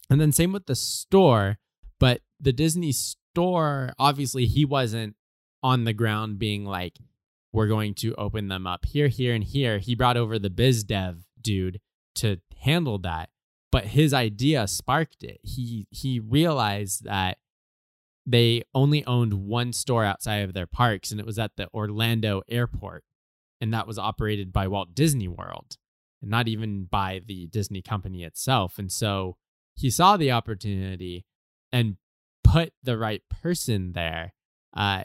[0.10, 1.58] And then same with the store,
[2.00, 5.16] but the Disney store, obviously, he wasn't
[5.62, 6.98] on the ground being like,
[7.54, 9.78] we're going to open them up here, here, and here.
[9.78, 11.80] He brought over the biz dev dude
[12.16, 13.30] to handle that,
[13.72, 15.40] but his idea sparked it.
[15.44, 17.38] He he realized that
[18.26, 22.42] they only owned one store outside of their parks, and it was at the Orlando
[22.50, 23.04] airport,
[23.62, 25.78] and that was operated by Walt Disney World,
[26.22, 28.80] and not even by the Disney company itself.
[28.80, 29.38] And so
[29.76, 31.26] he saw the opportunity
[31.72, 31.98] and
[32.44, 34.34] put the right person there.
[34.76, 35.04] Uh,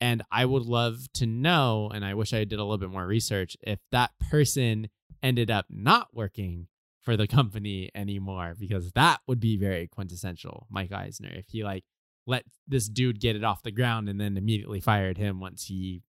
[0.00, 3.06] and I would love to know, and I wish I did a little bit more
[3.06, 4.88] research, if that person
[5.22, 6.68] ended up not working
[7.02, 11.30] for the company anymore, because that would be very quintessential Mike Eisner.
[11.32, 11.84] If he like
[12.26, 16.02] let this dude get it off the ground and then immediately fired him once he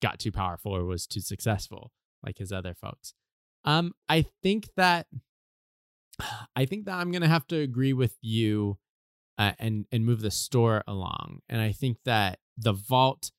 [0.00, 1.92] got too powerful or was too successful,
[2.24, 3.12] like his other folks.
[3.64, 5.06] Um, I think that
[6.56, 8.78] I think that I'm gonna have to agree with you
[9.38, 11.40] uh, and and move the store along.
[11.48, 13.30] And I think that the vault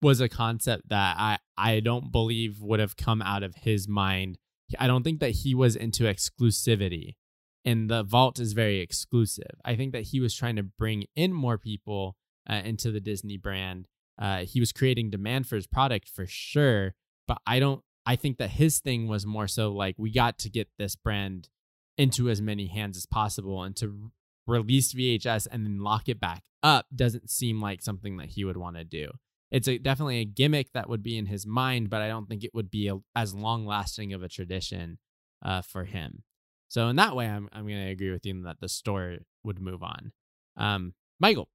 [0.00, 4.38] was a concept that I I don't believe would have come out of his mind.
[4.78, 7.16] I don't think that he was into exclusivity.
[7.64, 9.60] And the vault is very exclusive.
[9.64, 12.16] I think that he was trying to bring in more people
[12.48, 13.88] uh, into the Disney brand.
[14.18, 16.94] Uh, he was creating demand for his product for sure,
[17.26, 17.82] but I don't.
[18.06, 21.50] I think that his thing was more so like we got to get this brand
[21.98, 24.10] into as many hands as possible, and to
[24.46, 28.56] release VHS and then lock it back up doesn't seem like something that he would
[28.56, 29.10] want to do.
[29.50, 32.44] It's a, definitely a gimmick that would be in his mind, but I don't think
[32.44, 34.98] it would be a, as long lasting of a tradition
[35.42, 36.22] uh, for him.
[36.68, 39.58] So in that way, I'm I'm going to agree with you that the store would
[39.58, 40.12] move on.
[40.56, 41.48] Um, Michael,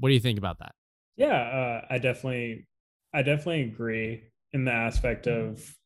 [0.00, 0.74] what do you think about that?
[1.16, 2.66] Yeah, uh, I definitely,
[3.14, 5.76] I definitely agree in the aspect of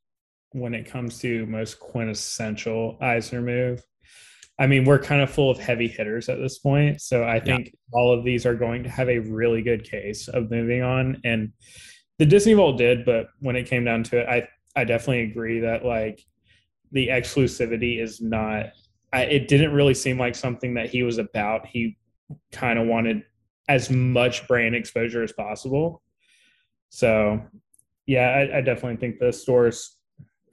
[0.53, 3.85] when it comes to most quintessential Eisner move.
[4.61, 7.01] I mean, we're kind of full of heavy hitters at this point.
[7.01, 10.51] So I think all of these are going to have a really good case of
[10.51, 11.21] moving on.
[11.25, 11.53] And
[12.19, 15.61] the Disney Vault did, but when it came down to it, I, I definitely agree
[15.61, 16.23] that like
[16.93, 18.67] the exclusivity is not
[19.13, 21.67] I, it didn't really seem like something that he was about.
[21.67, 21.99] He
[22.53, 23.25] kind of wanted
[23.69, 26.03] as much brand exposure as possible.
[26.91, 27.43] So,
[28.07, 29.97] yeah, I, I definitely think the stores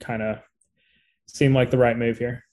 [0.00, 0.38] kind of
[1.26, 2.44] seem like the right move here.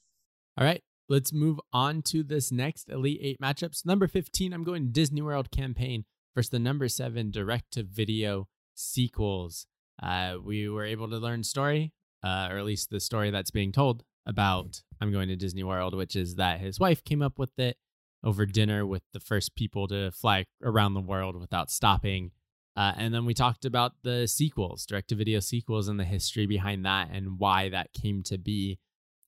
[0.58, 3.86] All right, let's move on to this next Elite Eight matchups.
[3.86, 9.68] Number 15, I'm going Disney World campaign versus the number seven direct to video sequels.
[10.02, 13.72] Uh, we were able to learn story, uh, or at least the story that's being
[13.72, 17.58] told about I'm going to Disney World, which is that his wife came up with
[17.60, 17.78] it
[18.24, 22.32] over dinner with the first people to fly around the world without stopping.
[22.76, 26.46] Uh, and then we talked about the sequels, direct to video sequels, and the history
[26.46, 28.80] behind that and why that came to be.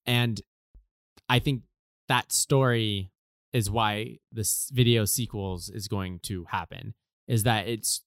[0.06, 0.42] And
[1.30, 1.64] I think
[2.08, 3.12] that story
[3.54, 6.94] is why this video sequels is going to happen
[7.28, 8.04] is that it's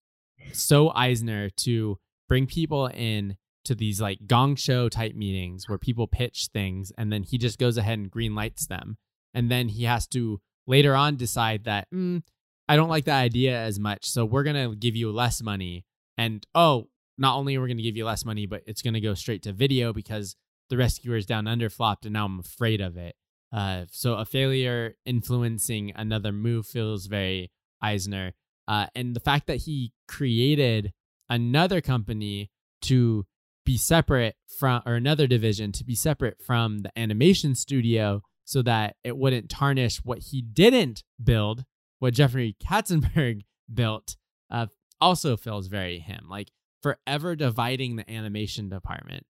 [0.52, 6.06] so Eisner to bring people in to these like gong show type meetings where people
[6.06, 8.96] pitch things and then he just goes ahead and green lights them.
[9.34, 12.22] And then he has to later on decide that mm,
[12.68, 15.84] i don't like that idea as much so we're going to give you less money.
[16.16, 18.94] And oh not only are we going to give you less money but it's going
[18.94, 20.36] to go straight to video because
[20.70, 23.14] the rescuers down under flopped and now i'm afraid of it
[23.52, 27.50] uh, so a failure influencing another move feels very
[27.82, 28.32] eisner
[28.68, 30.92] uh, and the fact that he created
[31.28, 32.50] another company
[32.82, 33.26] to
[33.64, 38.96] be separate from, or another division to be separate from the animation studio so that
[39.04, 41.64] it wouldn't tarnish what he didn't build,
[41.98, 44.16] what Jeffrey Katzenberg built,
[44.50, 44.66] uh,
[45.00, 46.26] also feels very him.
[46.28, 46.50] Like
[46.82, 49.24] forever dividing the animation department.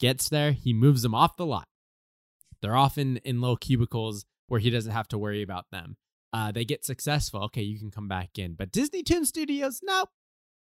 [0.00, 1.68] Gets there, he moves them off the lot.
[2.62, 5.96] They're often in little cubicles where he doesn't have to worry about them.
[6.32, 7.44] Uh, they get successful.
[7.44, 8.54] Okay, you can come back in.
[8.54, 10.08] But Disney Toon Studios, nope.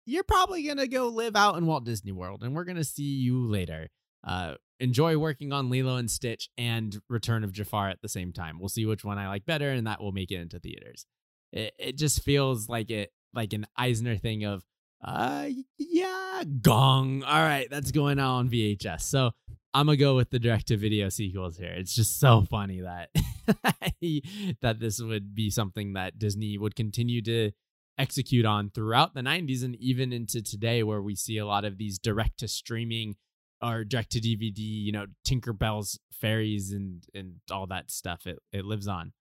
[0.05, 2.83] You're probably going to go live out in Walt Disney World, and we're going to
[2.83, 3.89] see you later.
[4.25, 8.59] Uh, enjoy working on Lilo and Stitch and Return of Jafar at the same time.
[8.59, 11.05] We'll see which one I like better, and that will make it into theaters.
[11.51, 14.63] It, it just feels like it like an Eisner thing of,
[15.03, 17.23] uh, yeah, gong.
[17.23, 19.01] All right, that's going on VHS.
[19.01, 19.31] So
[19.73, 21.73] I'm gonna go with the direct to video sequels here.
[21.75, 23.09] It's just so funny that
[24.61, 27.51] that this would be something that Disney would continue to
[27.99, 31.77] execute on throughout the 90s and even into today where we see a lot of
[31.77, 33.15] these direct to streaming
[33.61, 38.25] or direct to DVD, you know, Tinkerbell's fairies and and all that stuff.
[38.25, 39.13] It it lives on.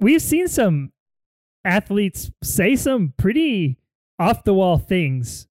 [0.00, 0.92] We've seen some
[1.64, 3.78] athletes say some pretty
[4.18, 5.46] off the wall things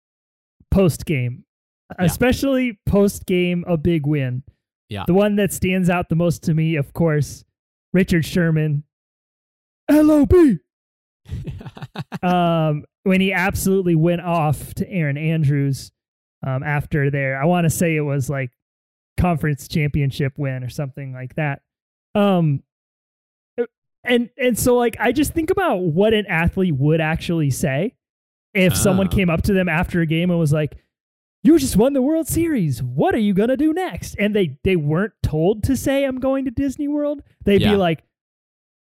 [0.71, 1.45] post game,
[1.97, 2.05] yeah.
[2.05, 4.43] especially post game a big win.
[4.89, 5.03] Yeah.
[5.07, 7.43] The one that stands out the most to me, of course,
[7.93, 8.83] Richard Sherman.
[9.89, 10.33] LOB.
[12.23, 15.91] um, when he absolutely went off to Erin Andrews
[16.45, 17.41] um, after there.
[17.41, 18.51] I want to say it was like
[19.17, 21.61] conference championship win or something like that.
[22.13, 22.63] Um,
[24.03, 27.95] and and so like I just think about what an athlete would actually say
[28.55, 28.75] if oh.
[28.75, 30.77] someone came up to them after a game and was like,
[31.43, 32.81] "You just won the World Series.
[32.81, 36.45] What are you gonna do next?" And they they weren't told to say, "I'm going
[36.45, 37.71] to Disney World." They'd yeah.
[37.71, 38.03] be like,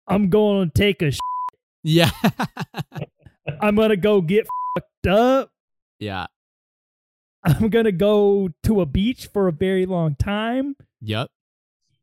[0.08, 1.12] "I'm going to take a."
[1.84, 2.12] Yeah.
[3.62, 5.52] I'm gonna go get fucked up.
[6.00, 6.28] Yeah.
[7.44, 10.76] I'm gonna go to a beach for a very long time.
[11.02, 11.30] Yep.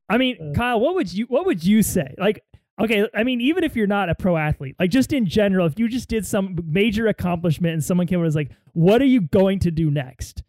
[0.08, 2.14] I mean, uh, Kyle, what would you what would you say?
[2.18, 2.42] Like,
[2.80, 5.78] okay, I mean, even if you're not a pro athlete, like just in general, if
[5.78, 9.20] you just did some major accomplishment and someone came and was like, "What are you
[9.20, 10.42] going to do next?"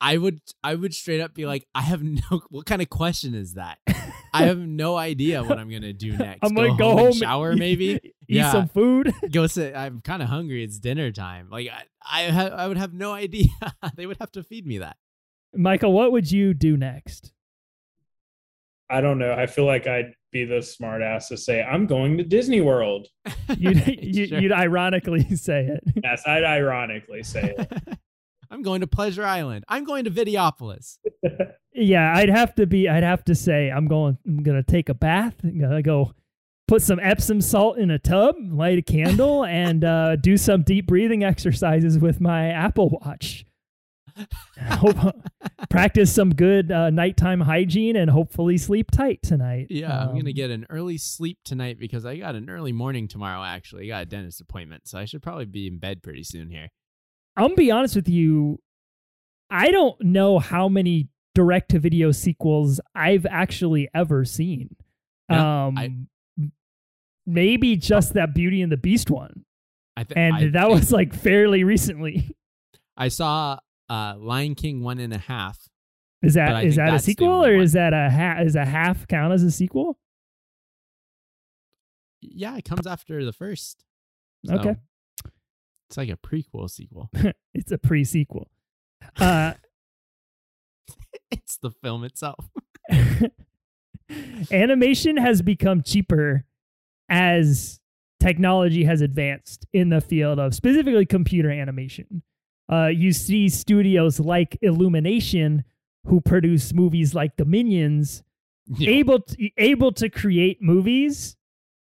[0.00, 3.34] I would I would straight up be like, I have no what kind of question
[3.34, 3.78] is that?
[4.32, 6.40] I have no idea what I'm gonna do next.
[6.42, 8.52] I'm gonna go, home, shower, maybe eat yeah.
[8.52, 9.14] some food.
[9.32, 9.74] go sit.
[9.74, 10.62] I'm kind of hungry.
[10.62, 11.48] It's dinner time.
[11.50, 11.84] Like I,
[12.24, 13.48] I, ha- I would have no idea.
[13.96, 14.96] they would have to feed me that.
[15.54, 17.32] Michael, what would you do next?
[18.88, 19.32] I don't know.
[19.32, 23.08] I feel like I'd be the smartass to say I'm going to Disney World.
[23.58, 24.40] you'd, you, sure.
[24.40, 25.82] you'd ironically say it.
[26.02, 27.98] Yes, I'd ironically say it.
[28.50, 29.64] I'm going to Pleasure Island.
[29.68, 30.98] I'm going to Videopolis.
[31.72, 32.88] yeah, I'd have to be.
[32.88, 34.18] I'd have to say I'm going.
[34.26, 35.34] I'm gonna take a bath.
[35.42, 36.12] I'm gonna go
[36.68, 40.86] put some Epsom salt in a tub, light a candle, and uh, do some deep
[40.86, 43.45] breathing exercises with my Apple Watch.
[44.70, 45.14] Hope,
[45.70, 49.66] practice some good uh, nighttime hygiene and hopefully sleep tight tonight.
[49.70, 53.08] Yeah, um, I'm gonna get an early sleep tonight because I got an early morning
[53.08, 53.42] tomorrow.
[53.42, 56.50] Actually, I got a dentist appointment, so I should probably be in bed pretty soon
[56.50, 56.68] here.
[57.36, 58.60] I'm gonna be honest with you.
[59.50, 64.74] I don't know how many direct to video sequels I've actually ever seen.
[65.30, 65.90] Yeah, um, I,
[67.26, 69.44] maybe just that Beauty and the Beast one.
[69.96, 72.34] Th- and I that was like fairly recently.
[72.96, 73.58] I saw
[73.88, 75.68] uh, Lion King one and a half.
[76.22, 78.40] Is that is that a sequel or is that a half?
[78.40, 79.98] Is a half count as a sequel?
[82.20, 83.84] Yeah, it comes after the first.
[84.46, 84.76] So Okay.
[85.88, 87.10] It's like a prequel sequel.
[87.54, 88.50] It's a pre sequel.
[89.18, 89.54] Uh,
[91.30, 92.48] it's the film itself.
[94.50, 96.44] animation has become cheaper
[97.08, 97.80] as
[98.20, 102.22] technology has advanced in the field of specifically computer animation.
[102.70, 105.64] Uh, you see studios like Illumination,
[106.06, 108.22] who produce movies like The Minions,
[108.68, 108.90] Yeah.
[108.90, 111.36] able to, able to create movies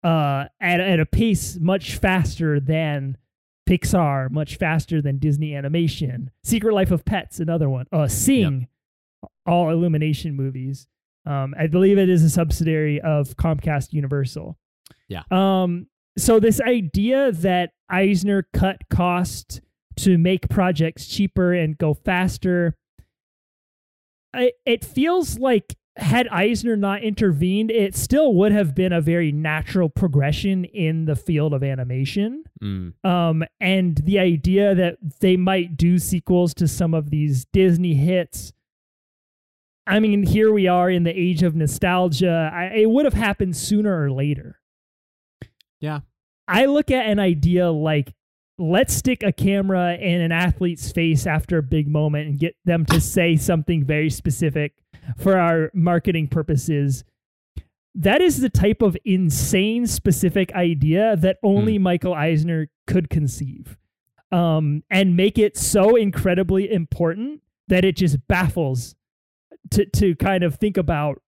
[0.04, 3.18] uh, at at a pace much faster than
[3.68, 6.30] Pixar, much faster than Disney Animation.
[6.44, 7.88] Secret Life of Pets, another one.
[7.92, 8.68] Uh, Sing,
[9.46, 10.88] all Illumination movies.
[11.26, 14.58] Um, I believe it is a subsidiary of Comcast Universal.
[15.08, 15.24] Yeah.
[15.32, 15.88] Um.
[16.18, 19.62] So this idea that Eisner cut cost
[19.98, 22.76] to make projects cheaper and go faster,
[24.34, 29.32] I, it feels like had Eisner not intervened, it still would have been a very
[29.32, 32.44] natural progression in the field of animation.
[32.62, 32.94] Mm.
[33.06, 38.52] Um, and the idea that they might do sequels to some of these Disney hits.
[39.88, 42.52] I mean, here we are in the age of nostalgia.
[42.54, 44.60] I, it would have happened sooner or later.
[45.80, 46.02] Yeah.
[46.48, 48.14] I look at an idea like
[48.58, 52.86] let's stick a camera in an athlete's face after a big moment and get them
[52.86, 54.74] to say something very specific
[55.18, 57.04] for our marketing purposes.
[57.94, 63.78] That is the type of insane specific idea that only Michael Eisner could conceive.
[64.32, 68.96] Um, and make it so incredibly important that it just baffles
[69.72, 71.22] to to kind of think about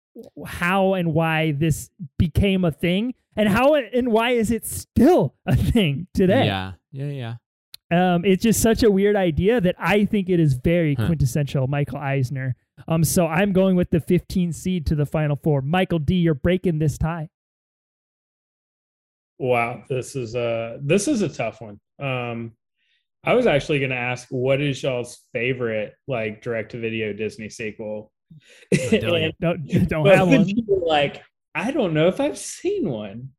[0.45, 5.55] how and why this became a thing and how and why is it still a
[5.55, 6.73] thing today Yeah.
[6.95, 7.35] Yeah.
[7.91, 8.13] Yeah.
[8.13, 11.07] um it's just such a weird idea that i think it is very Huh.
[11.07, 12.55] quintessential michael eisner
[12.87, 16.33] um so i'm going with the 15 seed to the final four michael d you're
[16.33, 17.29] breaking this tie
[19.37, 21.77] Wow, this is a this is a tough one.
[21.99, 22.53] Um,
[23.23, 27.49] I was actually going to ask, what is y'all's favorite like direct to video Disney
[27.49, 28.13] sequel?
[28.73, 29.33] Dillion.
[29.41, 30.47] don't don't But have one
[30.85, 31.21] like,
[31.53, 33.31] I don't know if I've seen one.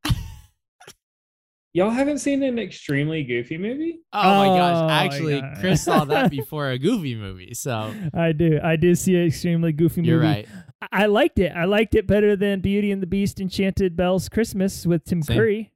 [1.77, 3.99] Y'all haven't seen an extremely goofy movie?
[4.11, 4.91] Oh, my Oh, gosh.
[5.05, 5.57] Actually, God.
[5.59, 7.53] Chris saw that before a Goofy movie.
[7.53, 10.47] So i do i do see an extremely goofy movie you're right.
[10.51, 11.51] I- I liked it.
[11.55, 15.37] I liked it better than Beauty and the Beast Enchanted Bells Christmas with Tim Same.
[15.37, 15.71] Curry.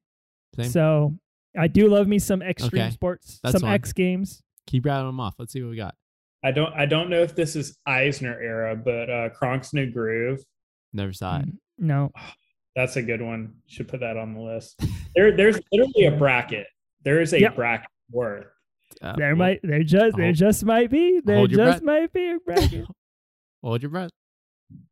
[0.55, 0.69] Same.
[0.69, 1.17] So
[1.59, 2.91] I do love me some extreme Okay.
[2.91, 3.73] sports, That's some fine.
[3.73, 4.43] X games.
[4.67, 5.35] Keep rattling them off.
[5.39, 5.95] Let's see what we got.
[6.43, 10.39] I don't I don't know if this is Eisner era, but uh Kronk's New Groove.
[10.93, 11.45] Never saw it.
[11.47, 12.11] Mm, No.
[12.75, 13.55] That's a good one.
[13.67, 14.81] Should put that on the list.
[15.15, 16.67] There, there's literally a bracket.
[17.03, 17.55] There is a Yep.
[17.55, 18.45] bracket worth.
[19.01, 21.21] Uh, there well, might there just there just might be.
[21.23, 21.81] There just breath.
[21.81, 22.85] might be a bracket.
[23.63, 24.11] Hold your breath.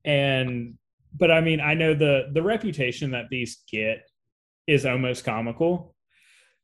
[0.03, 0.77] And
[1.17, 4.07] but I mean, I know the the reputation that these get
[4.67, 5.95] is almost comical.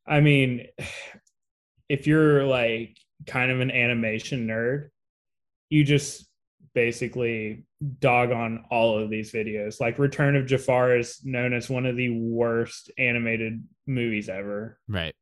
[0.08, 0.68] I mean,
[1.90, 2.98] if you're like
[3.28, 4.90] kind of an animation nerd,
[5.70, 6.28] you just
[6.76, 7.66] basically
[8.00, 9.80] dog on all of these videos.
[9.82, 14.78] Like Return of Jafar is known as one of the worst animated movies ever.
[14.88, 15.16] Right.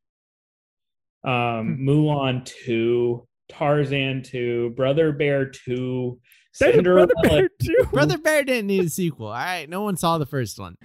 [1.24, 1.88] Um, Hmm.
[1.90, 6.20] Mulan 2, Tarzan 2, Brother Bear 2,
[6.60, 7.88] There's a Cinderella Brother Bear too.
[7.94, 9.28] Brother Bear didn't need a sequel.
[9.28, 9.70] All right.
[9.70, 10.76] No one saw the first one.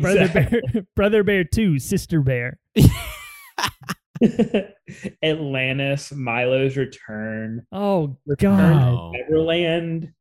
[0.00, 0.60] Brother Bear,
[0.96, 2.58] Brother Bear two, Sister Bear.
[5.22, 9.12] Atlantis, Milo's Return, Oh Return God.
[9.12, 10.12] Neverland.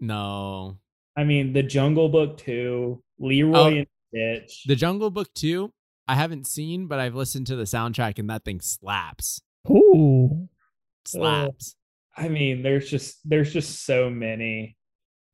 [0.00, 0.78] No.
[1.16, 4.64] I mean, The Jungle Book 2, Leroy Oh, and Stitch.
[4.66, 5.72] The Jungle Book 2,
[6.08, 9.40] I haven't seen, but I've listened to the soundtrack and that thing slaps.
[9.70, 10.48] Ooh.
[11.06, 11.76] Slaps.
[12.18, 14.76] Oh, I mean, there's just there's just so many.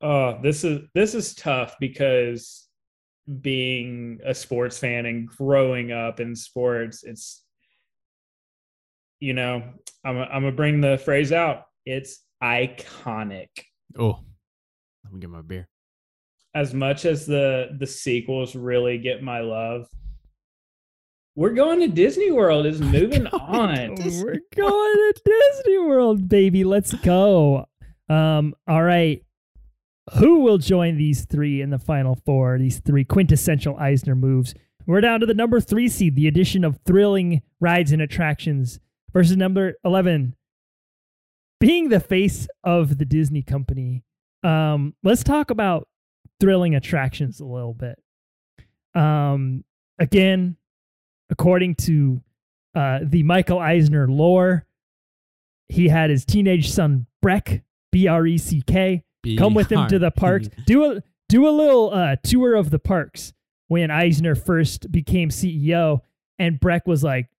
[0.01, 2.67] Oh, this is this is tough because
[3.41, 7.43] being a sports fan and growing up in sports, it's
[9.21, 9.63] you know,
[10.03, 11.63] I'm I'm gonna bring the phrase out.
[11.85, 13.47] It's iconic.
[13.97, 14.19] Oh.
[15.05, 15.67] Let me get my beer.
[16.53, 19.87] As much as the the sequels really get my love,
[21.35, 22.65] we're going to Disney World.
[22.65, 23.95] Is moving on.
[23.95, 26.63] We're going to Disney World, baby.
[26.63, 27.67] Let's go.
[28.09, 29.23] Um, all right.
[30.15, 32.57] Who will join these three in the final four?
[32.57, 34.53] These three quintessential Eisner moves.
[34.85, 38.79] We're down to the number three seed, the addition of thrilling rides and attractions,
[39.13, 40.35] versus number 11,
[41.59, 44.03] being the face of the Disney company.
[44.43, 45.87] Um, let's talk about
[46.39, 48.01] thrilling attractions a little bit.
[48.95, 49.63] Um,
[49.99, 50.57] again,
[51.29, 52.21] according to
[52.75, 54.65] uh, the Michael Eisner lore,
[55.69, 59.03] he had his teenage son Breck, B R E C K,
[59.37, 60.49] come with him to the parks.
[60.65, 63.33] Do a do a little uh, tour of the parks.
[63.67, 66.01] when Eisner first became CEO,
[66.39, 67.29] and Breck was like,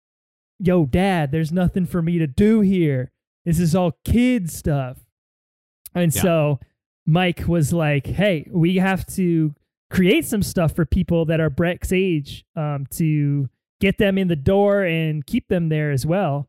[0.62, 3.10] "Yo, Dad, there's nothing for me to do here.
[3.44, 5.04] This is all kid stuff."
[5.94, 6.22] And Yeah.
[6.22, 6.60] so
[7.06, 9.54] Mike was like, "Hey, we have to
[9.90, 13.48] create some stuff for people that are Breck's age um, to
[13.80, 16.48] get them in the door and keep them there as well."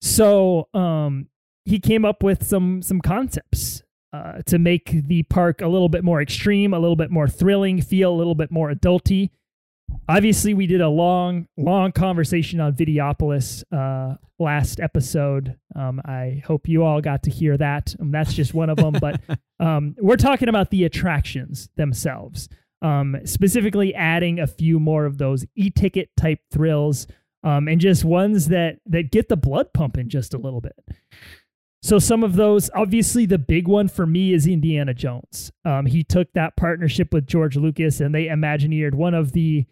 [0.00, 1.28] So um,
[1.64, 3.82] he came up with some some concepts
[4.12, 7.80] uh, to make the park a little bit more extreme, a little bit more thrilling,
[7.80, 9.30] feel a little bit more adulty.
[10.08, 15.56] Obviously, we did a long, long conversation on Videopolis uh, last episode.
[15.74, 17.94] Um, I hope you all got to hear that.
[18.00, 19.20] Um, that's just one of them, but
[19.60, 22.48] um, we're talking about the attractions themselves,
[22.82, 27.06] um, specifically adding a few more of those e-ticket type thrills,
[27.44, 30.76] um, and just ones that that get the blood pumping just a little bit.
[31.82, 35.50] So some of those, obviously, the big one for me is Indiana Jones.
[35.64, 39.66] Um, he took that partnership with George Lucas, and they imagineered one of the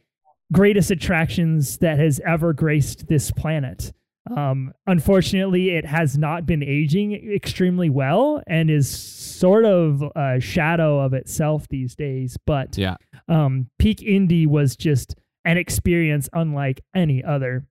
[0.53, 3.93] greatest attractions that has ever graced this planet.
[4.37, 11.01] Um, unfortunately, it has not been aging extremely well and is sort of a shadow
[11.01, 12.37] of itself these days.
[12.47, 12.97] But Yeah.
[13.29, 17.67] um, Peak Indy was just an experience unlike any other.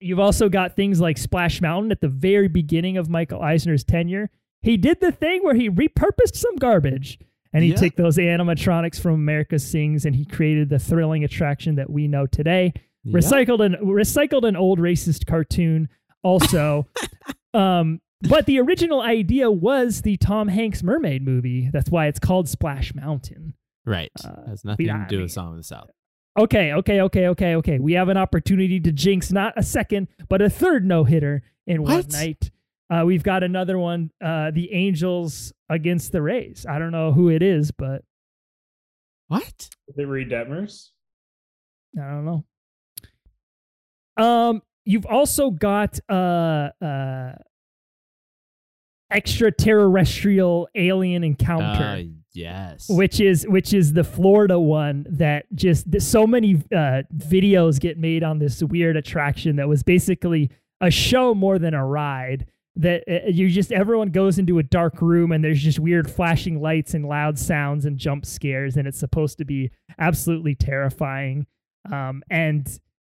[0.00, 4.30] You've also got things like Splash Mountain at the very beginning of Michael Eisner's tenure.
[4.62, 7.18] He did the thing where he repurposed some garbage
[7.52, 7.76] and he Yeah.
[7.76, 12.26] took those animatronics from America Sings and he created the thrilling attraction that we know
[12.26, 12.72] today.
[13.04, 13.14] Yeah.
[13.18, 15.88] Recycled an recycled an old racist cartoon
[16.22, 16.86] also.
[17.54, 21.70] um but the original idea was the Tom Hanks mermaid movie.
[21.72, 23.54] That's why it's called Splash Mountain.
[23.86, 24.10] Right.
[24.24, 25.90] Uh, Has nothing to I do mean- with Song of the South.
[26.36, 27.78] Okay, okay, okay, okay, okay.
[27.80, 31.82] We have an opportunity to jinx not a second, but a third no hitter in
[31.82, 32.50] one night.
[32.90, 36.64] Uh, we've got another one, uh, the Angels against the Rays.
[36.68, 38.02] I don't know who it is, but
[39.28, 39.68] What?
[39.94, 40.88] The Reid Detmers.
[41.96, 42.44] I don't know.
[44.22, 47.32] Um, you've also got uh uh
[49.10, 51.84] extraterrestrial alien encounter.
[51.84, 52.88] Uh, yes.
[52.88, 58.22] which is which is the Florida one that just so many uh, videos get made
[58.22, 62.46] on this weird attraction that was basically a show more than a ride.
[62.78, 66.60] That uh, you just everyone goes into a dark room and there's just weird flashing
[66.60, 71.46] lights and loud sounds and jump scares and it's supposed to be absolutely terrifying.
[71.90, 72.66] Um, and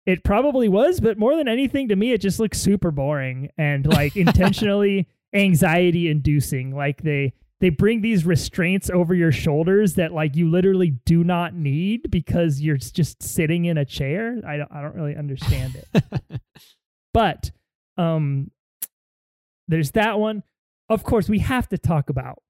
[0.05, 3.85] it probably was, but more than anything, to me, it just looks super boring and
[3.85, 6.73] like intentionally anxiety inducing.
[6.73, 11.55] Like they they bring these restraints over your shoulders that like you literally do not
[11.55, 14.39] need because you're just sitting in a chair.
[14.47, 16.41] I don't I don't really understand it.
[17.13, 17.51] but
[17.97, 18.51] um
[19.67, 20.43] there's that one.
[20.89, 22.41] Of course, we have to talk about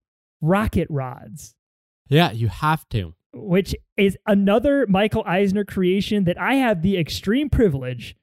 [0.42, 1.56] rocket rods
[2.10, 3.16] yeah, you have to.
[3.34, 8.16] which is another Michael Eisner creation that I have the extreme privilege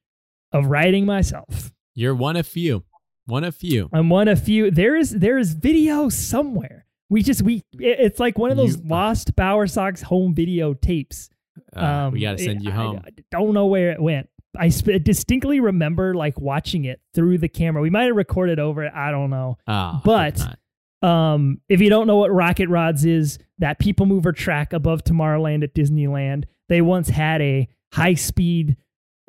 [0.53, 1.73] of writing myself.
[1.95, 2.85] You're one of few.
[3.27, 3.89] One of few.
[3.93, 4.71] I'm one of few.
[4.71, 6.87] There is there is video somewhere.
[7.09, 11.31] We just we it's like one of those You- lost Bower Sox home video tapes.
[11.75, 13.01] Uh, we got to send you I- home.
[13.05, 14.29] I don't know where it went.
[14.59, 17.83] I sp- distinctly remember like watching it through the camera.
[17.83, 18.93] We might have recorded over it.
[18.95, 19.59] I don't know.
[19.67, 20.59] Ah, but-
[21.03, 25.63] Um, if you don't know what Rocket Rods is, that people mover track above Tomorrowland
[25.63, 26.45] at Disneyland.
[26.71, 28.77] They once had a high speed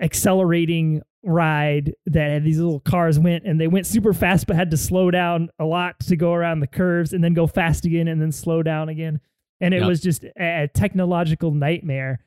[0.02, 4.70] accelerating ride that had these little cars went and they went super fast but had
[4.72, 8.08] to slow down a lot to go around the curves and then go fast again
[8.08, 9.20] and then slow down again.
[9.60, 9.88] And it Yep.
[9.88, 12.20] was just a technological nightmare.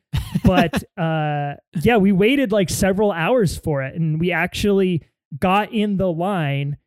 [0.45, 5.03] But uh yeah, we waited like several hours for it and we actually
[5.39, 6.79] got in the line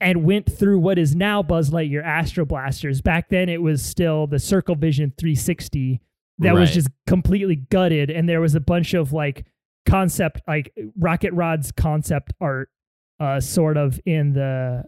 [0.00, 3.00] and went through what is now Buzz Lightyear Astro Blasters.
[3.00, 6.00] Back then, it was still the Circle Vision 360
[6.40, 9.44] that was just completely gutted, and there was a bunch of like
[9.86, 12.70] concept, like Rocket Rod's concept art,
[13.18, 14.84] uh, sort of in the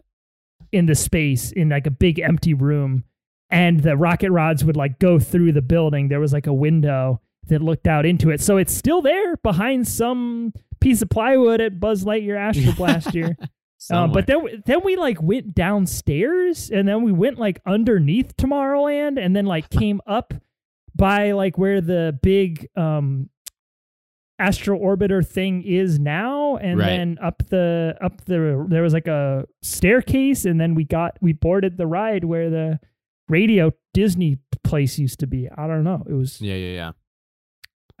[0.71, 3.03] in the space in like a big empty room,
[3.49, 6.07] and the Rocket Rods would like go through the building.
[6.07, 9.87] There was like a window that looked out into it, so it's still there behind
[9.87, 13.35] some piece of plywood at Buzz Lightyear Astro Blaster.
[13.89, 19.17] Um, but then then we like went downstairs and then we went like underneath Tomorrowland
[19.19, 20.35] and then like came up
[20.95, 23.31] by like where the big um
[24.37, 26.85] astro orbiter thing is now and Right.
[26.89, 31.33] then up the up the there was like a staircase and then we got we
[31.33, 32.79] boarded the ride where the
[33.29, 35.49] radio Disney place used to be.
[35.49, 36.03] I don't know.
[36.07, 36.91] It was yeah, yeah, yeah.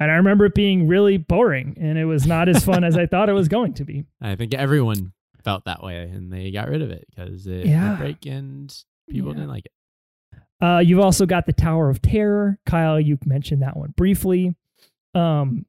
[0.01, 3.05] And I remember it being really boring and it was not as fun as I
[3.05, 4.03] thought it was going to be.
[4.21, 7.95] I think everyone felt that way, and they got rid of it because it Yeah.
[7.97, 8.73] break and
[9.09, 9.35] people Yeah.
[9.35, 9.71] didn't like it.
[10.63, 12.59] Uh, you've also got the Tower of Terror.
[12.67, 14.55] Kyle, you mentioned that one briefly.
[15.15, 15.65] Um,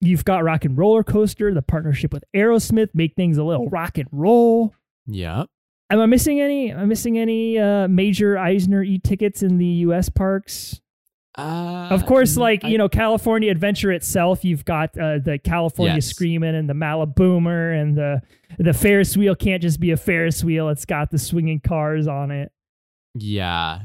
[0.00, 3.96] you've got Rock and Roller Coaster, the partnership with Aerosmith, make things a little rock
[3.98, 4.74] and roll.
[5.06, 5.46] Yep.
[5.90, 6.72] Am I missing any?
[6.72, 10.08] Am I missing any uh, major Eisner e tickets in the U.S.
[10.08, 10.80] parks?
[11.36, 15.94] Uh, Of course, like I- you know, California Adventure itself, you've got uh, the California
[15.94, 16.06] Yes.
[16.08, 18.20] Screamin' and the Maliboomer, and the
[18.58, 22.30] the Ferris wheel can't just be a Ferris wheel; it's got the swinging cars on
[22.30, 22.52] it.
[23.14, 23.82] Yeah.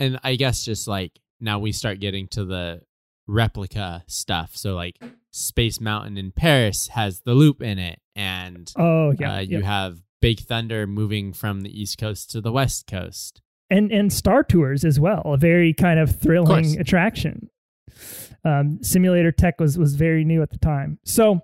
[0.00, 2.82] And I guess just like now we start getting to the
[3.26, 4.56] replica stuff.
[4.56, 9.40] So like Space Mountain in Paris has the loop in it and Oh yeah, uh,
[9.40, 9.58] yeah.
[9.58, 13.42] you have Big Thunder moving from the East Coast to the West Coast.
[13.70, 17.50] And and Star Tours as well, a very kind of thrilling attraction.
[18.44, 21.42] Um, simulator tech was was very new at the time, so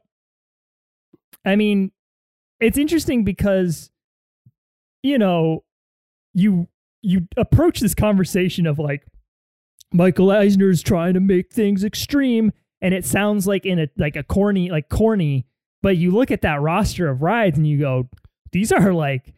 [1.45, 1.93] I mean,
[2.61, 3.91] it's interesting because
[5.03, 5.65] you know
[6.33, 6.69] you
[7.03, 9.05] you approach this conversation of like
[9.93, 14.23] Michael Eisner's trying to make things extreme, and it sounds like in a like a
[14.23, 15.47] corny like corny,
[15.83, 18.09] but you look at that roster of rides and you go,
[18.53, 19.34] these are like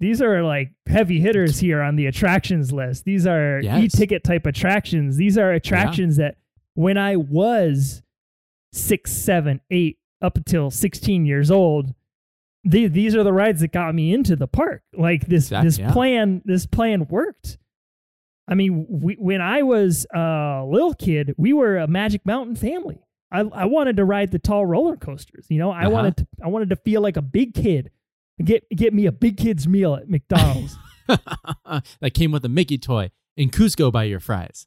[0.00, 3.04] these are like heavy hitters here on the attractions list.
[3.04, 3.94] These are Yes.
[3.94, 5.16] e-ticket type attractions.
[5.16, 6.36] These are attractions that
[6.74, 8.02] when I was
[8.72, 11.94] six, seven, eight, up until 16 years old,
[12.64, 14.82] the, these are the rides that got me into the park.
[14.96, 15.92] Like this, this yeah.
[15.92, 17.56] plan, this plan worked.
[18.48, 23.00] I mean, we, when I was a little kid, we were a Magic Mountain family.
[23.32, 25.46] I, I wanted to ride the tall roller coasters.
[25.48, 25.90] You know, I Uh-huh.
[25.90, 27.90] wanted to, I wanted to feel like a big kid.
[28.44, 30.76] Get get me a big kid's meal at McDonald's.
[31.08, 34.66] that came with a Mickey toy and Kuzco by your fries.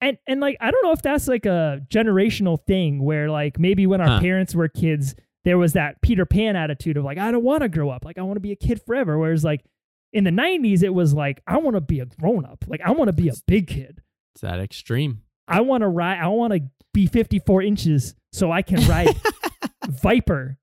[0.00, 3.86] and and like I don't know if that's like a generational thing where like maybe
[3.86, 4.20] when our Huh.
[4.20, 7.68] parents were kids, there was that Peter Pan attitude of like I don't want to
[7.68, 9.18] grow up, like I want to be a kid forever.
[9.18, 9.64] Whereas like
[10.12, 12.90] in the '90s, it was like I want to be a grown up, like I
[12.92, 14.02] want to be a big kid.
[14.34, 15.22] It's that extreme.
[15.48, 16.18] I want to ride.
[16.20, 16.60] I want to
[16.94, 19.08] be 54 inches so I can ride
[19.88, 20.58] Viper.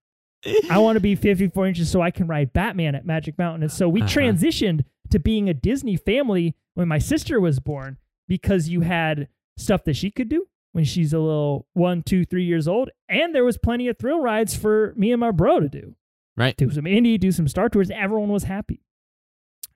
[0.69, 3.63] I want to be 54 inches so I can ride Batman at Magic Mountain.
[3.63, 4.09] And so we Uh-huh.
[4.09, 9.27] transitioned to being a Disney family when my sister was born because you had
[9.57, 12.89] stuff that she could do when she's a little one, two, three years old.
[13.09, 15.95] And there was plenty of thrill rides for me and my bro to do.
[16.37, 16.55] Right.
[16.55, 17.91] Do some Indy, do some Star Tours.
[17.91, 18.81] Everyone was happy.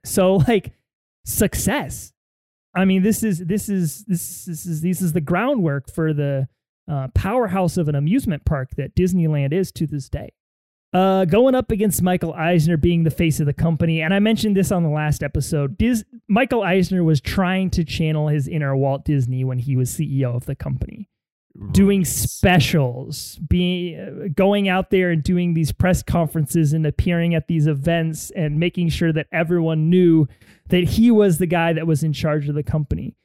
[0.05, 0.71] So like
[1.25, 2.13] success.
[2.75, 6.47] I mean, this is this is this this is this is the groundwork for the
[6.89, 10.33] uh, powerhouse of an amusement park that Disneyland is to this day.
[10.93, 14.55] Uh, going up against Michael Eisner being the face of the company, and I mentioned
[14.55, 15.77] this on the last episode.
[15.77, 20.35] Dis- Michael Eisner was trying to channel his inner Walt Disney when he was CEO
[20.35, 21.09] of the company
[21.71, 27.47] doing specials, being uh, going out there and doing these press conferences and appearing at
[27.47, 30.27] these events and making sure that everyone knew
[30.69, 33.15] that he was the guy that was in charge of the company.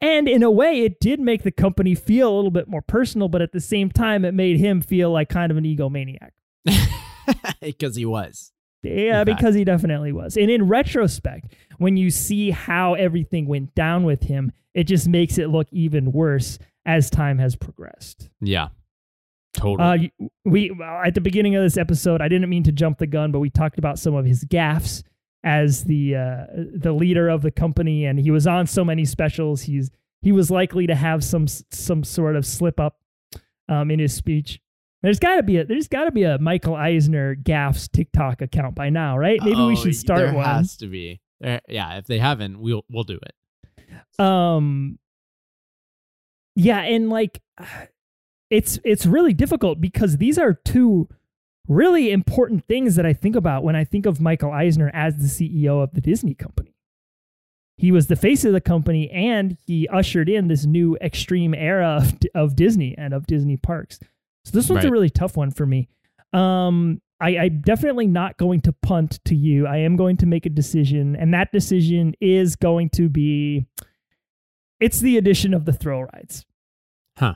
[0.00, 3.28] And in a way, it did make the company feel a little bit more personal,
[3.28, 6.30] but at the same time, it made him feel like kind of an egomaniac.
[7.60, 8.52] because he was.
[8.82, 10.36] Yeah, because he definitely was.
[10.36, 15.38] And in retrospect, when you see how everything went down with him, it just makes
[15.38, 18.28] it look even worse as time has progressed.
[18.40, 18.68] Yeah.
[19.54, 20.12] Totally.
[20.20, 23.32] Uh, we at the beginning of this episode, I didn't mean to jump the gun,
[23.32, 25.02] but we talked about some of his gaffes
[25.44, 29.62] as the uh, the leader of the company, and he was on so many specials.
[29.62, 29.90] He's
[30.22, 32.98] he was likely to have some some sort of slip up
[33.68, 34.60] um, in his speech.
[35.02, 38.74] There's got to be a there's got to be a Michael Eisner gaffes TikTok account
[38.74, 39.40] by now, right?
[39.42, 40.44] Maybe we Oh, should start there one.
[40.44, 41.20] has to be.
[41.40, 44.20] There, yeah, if they haven't, we'll we'll do it.
[44.20, 44.98] um
[46.54, 47.40] yeah and like
[48.50, 51.08] it's it's really difficult because these are two
[51.68, 55.24] really important things that i think about when i think of michael eisner as the
[55.48, 56.74] ceo of the disney company
[57.78, 61.96] he was the face of the company and he ushered in this new extreme era
[62.02, 63.98] of, of disney and of disney parks
[64.44, 65.88] so this one's a really tough one for me
[66.32, 69.64] um I, I'm definitely not going to punt to you.
[69.68, 73.64] I am going to make a decision, and that decision is going to be
[74.80, 76.44] it's the addition of the thrill rides.
[77.16, 77.34] Huh.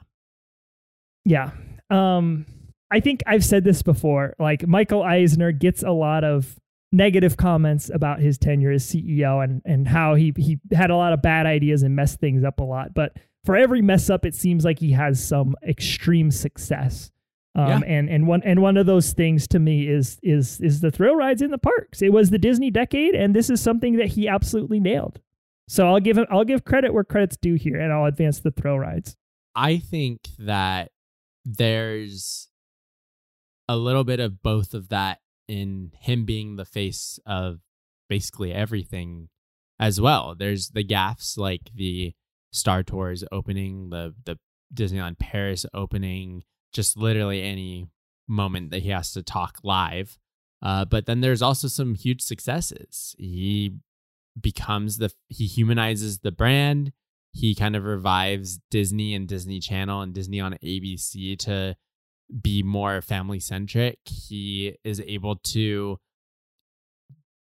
[1.25, 1.53] Yeah.
[1.89, 2.47] Um
[2.91, 4.35] I think I've said this before.
[4.41, 6.57] Like Michael Eisner gets a lot of
[6.93, 11.13] negative comments about his tenure as CEO and and how he he had a lot
[11.13, 12.93] of bad ideas and messed things up a lot.
[12.93, 13.17] But
[13.47, 17.11] for every mess up, it seems like he has some extreme success.
[17.55, 17.81] Um, Yeah.
[17.87, 21.17] and and one and one of those things to me is is is the thrill
[21.17, 22.03] rides in the parks.
[22.03, 25.21] It was the Disney decade, and this is something that he absolutely nailed.
[25.69, 28.51] So I'll give him I'll give credit where credit's due here, and I'll advance the
[28.51, 29.17] thrill rides.
[29.55, 30.91] I think that
[31.47, 32.49] there's
[33.69, 37.61] a little bit of both of that in him being the face of
[38.09, 39.29] basically everything
[39.81, 40.35] as well.
[40.39, 42.15] There's the gaffs like the
[42.53, 44.39] Star Tours opening, the the
[44.75, 47.89] Disneyland Paris opening, just literally any
[48.29, 50.19] moment that he has to talk live.
[50.63, 53.15] Uh, but then there's also some huge successes.
[53.19, 53.77] He
[54.41, 56.93] becomes the he humanizes the brand.
[57.33, 61.77] He kind of revives Disney and Disney Channel and Disney on ABC to
[62.43, 63.99] be more family centric.
[64.07, 65.99] He is able to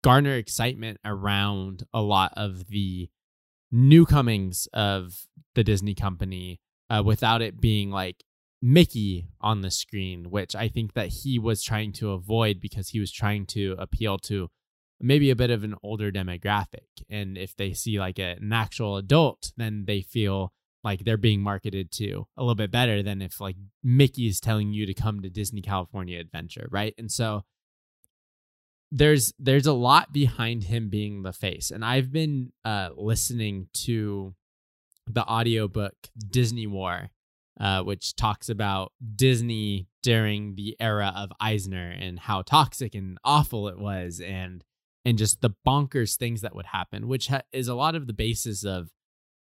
[0.03, 3.09] garner excitement around a lot of the
[3.71, 6.59] new comings of the Disney company
[6.89, 8.23] uh, without it being like
[8.61, 12.99] Mickey on the screen, which I think that he was trying to avoid because he
[12.99, 14.49] was trying to appeal to
[14.99, 16.87] maybe a bit of an older demographic.
[17.09, 20.51] And if they see like a, an actual adult, then they feel
[20.83, 24.73] like they're being marketed to a little bit better than if like Mickey is telling
[24.73, 26.93] you to come to Disney California Adventure, right?
[26.97, 27.43] And so
[28.91, 31.71] there's there's a lot behind him being the face.
[31.71, 34.33] And I've been uh listening to
[35.07, 35.95] the audiobook
[36.29, 37.09] Disney War,
[37.59, 43.67] uh, which talks about Disney during the era of Eisner and how toxic and awful
[43.67, 44.63] it was and
[45.05, 48.13] and just the bonkers things that would happen, which ha- is a lot of the
[48.13, 48.89] basis of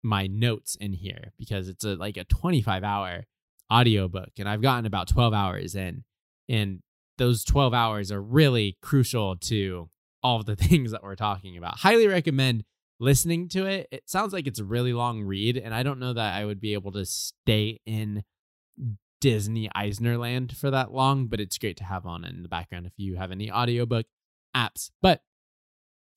[0.03, 3.23] my notes in here because it's a like a 25 hour
[3.71, 6.03] audiobook and I've gotten about 12 hours in
[6.49, 6.81] and
[7.17, 9.89] those 12 hours are really crucial to
[10.21, 11.79] all of the things that we're talking about.
[11.79, 12.63] Highly recommend
[12.99, 13.87] listening to it.
[13.91, 16.61] It sounds like it's a really long read and I don't know that I would
[16.61, 18.23] be able to stay in
[19.19, 22.93] Disney Eisnerland for that long, but it's great to have on in the background if
[22.97, 24.05] you have any audiobook
[24.55, 24.91] apps.
[25.01, 25.21] But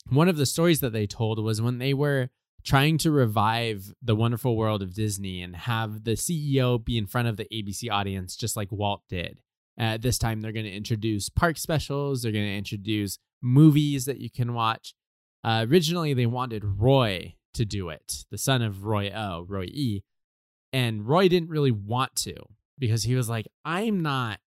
[0.08, 2.30] one of the stories that they told was when they were
[2.64, 7.28] trying to revive the wonderful world of Disney and have the CEO be in front
[7.28, 9.38] of the ABC audience just like Walt did.
[9.78, 14.18] Uh, this time they're going to introduce park specials, they're going to introduce movies that
[14.18, 14.94] you can watch.
[15.44, 20.02] Uh, originally, they wanted Roy to do it, the son of Roy O, Roy E.
[20.72, 22.34] And Roy didn't really want to
[22.78, 24.40] because he was like, I'm not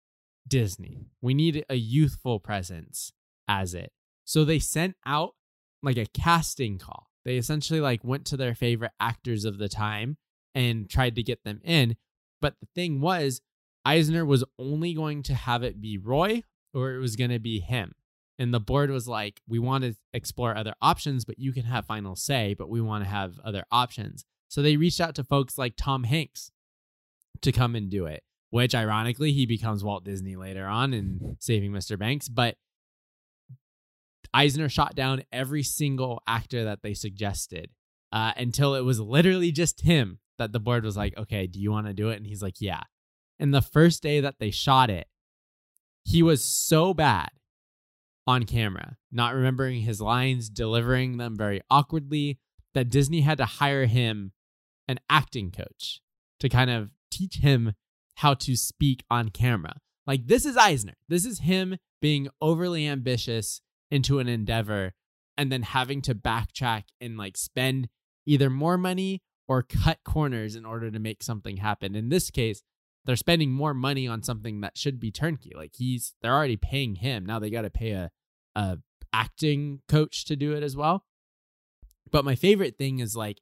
[0.48, 1.08] Disney.
[1.22, 3.12] We need a youthful presence
[3.48, 3.92] as it.
[4.26, 5.36] So they sent out
[5.82, 10.18] like a casting call they essentially like went to their favorite actors of the time
[10.56, 11.96] and tried to get them in.
[12.42, 13.42] But the thing was,
[13.86, 17.60] Eisner was only going to have it be Roy or it was going to be
[17.60, 17.94] him.
[18.38, 21.86] And the board was like, we want to explore other options, but you can have
[21.86, 24.24] final say, but we want to have other options.
[24.48, 26.52] So they reached out to folks like Tom Hanks
[27.42, 31.72] to come and do it, which ironically, he becomes Walt Disney later on in Saving
[31.72, 32.00] Mr.
[32.00, 32.30] Banks.
[32.30, 32.56] But
[34.34, 37.72] Eisner shot down every single actor that they suggested
[38.12, 41.72] uh, until it was literally just him that the board was like, okay, do you
[41.72, 42.18] want to do it?
[42.18, 42.84] And he's like, yeah.
[43.40, 45.08] And the first day that they shot it,
[46.04, 47.30] he was so bad
[48.28, 52.40] on camera, not remembering his lines, delivering them very awkwardly,
[52.74, 54.34] that Disney had to hire him
[54.88, 56.02] an acting coach
[56.40, 57.74] to kind of teach him
[58.16, 59.78] how to speak on camera.
[60.06, 60.96] Like, this is Eisner.
[61.08, 63.62] This is him being overly ambitious
[63.92, 64.94] into an endeavor
[65.38, 67.88] and then having to backtrack and like spend
[68.26, 71.96] either more money or cut corners in order to make something happen.
[71.96, 72.62] In this case,
[73.10, 75.52] they're spending more money on something that should be turnkey.
[75.56, 77.26] Like he's they're already paying him.
[77.26, 78.12] Now they got to pay a
[78.56, 78.78] a
[79.12, 81.06] acting coach to do it as well.
[82.12, 83.42] But my favorite thing is like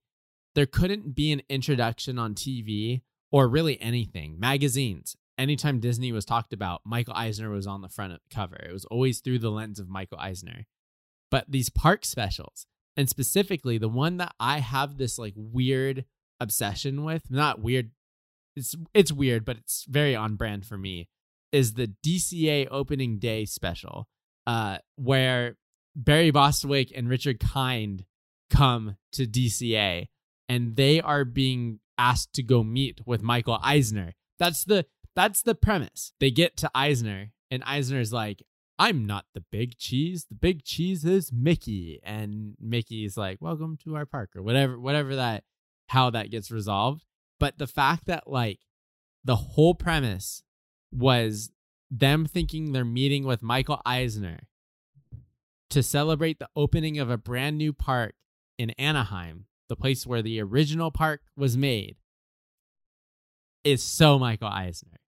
[0.55, 4.39] there couldn't be an introduction on TV or really anything.
[4.39, 8.55] Magazines, anytime Disney was talked about, Michael Eisner was on the front cover.
[8.55, 10.65] It was always through the lens of Michael Eisner.
[11.29, 16.05] But these park specials, and specifically the one that I have this like weird
[16.39, 17.91] obsession with, not weird,
[18.57, 21.07] it's it's weird, but it's very on brand for me,
[21.51, 24.07] is the DCA opening day special,
[24.45, 25.57] uh, where
[25.95, 28.05] Barry Bostwick and Richard Kind
[28.49, 30.07] come to DCA
[30.49, 34.13] and they are being asked to go meet with Michael Eisner.
[34.39, 34.85] That's the
[35.15, 36.13] that's the premise.
[36.19, 38.43] They get to Eisner, and Eisner's like,
[38.77, 40.25] I'm not the big cheese.
[40.29, 41.99] The big cheese is Mickey.
[42.03, 45.43] And Mickey's like, Welcome to our park, or whatever, whatever that
[45.87, 47.03] how that gets resolved.
[47.39, 48.59] But the fact that like
[49.23, 50.43] the whole premise
[50.91, 51.51] was
[51.89, 54.47] them thinking they're meeting with Michael Eisner
[55.69, 58.15] to celebrate the opening of a brand new park
[58.57, 61.97] in Anaheim, the place where the original park was made,
[63.63, 64.99] is so Michael Eisner.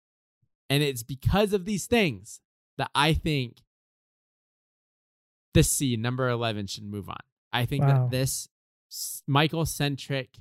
[0.70, 2.42] And it's because of these things
[2.78, 3.64] that I think
[5.54, 7.18] the scene, number 11, should move on.
[7.52, 7.88] I think wow.
[7.88, 8.48] that this
[9.26, 10.38] Michael centric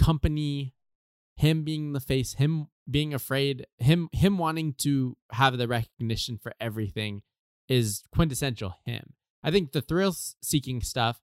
[0.00, 0.74] company,
[1.36, 6.52] him being the face, him being afraid, him him wanting to have the recognition for
[6.60, 7.22] everything
[7.68, 9.14] is quintessential him.
[9.42, 11.20] I think the thrill seeking stuff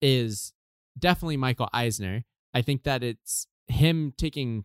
[0.00, 0.52] is
[0.98, 2.24] definitely Michael Eisner.
[2.54, 4.64] I think that it's him taking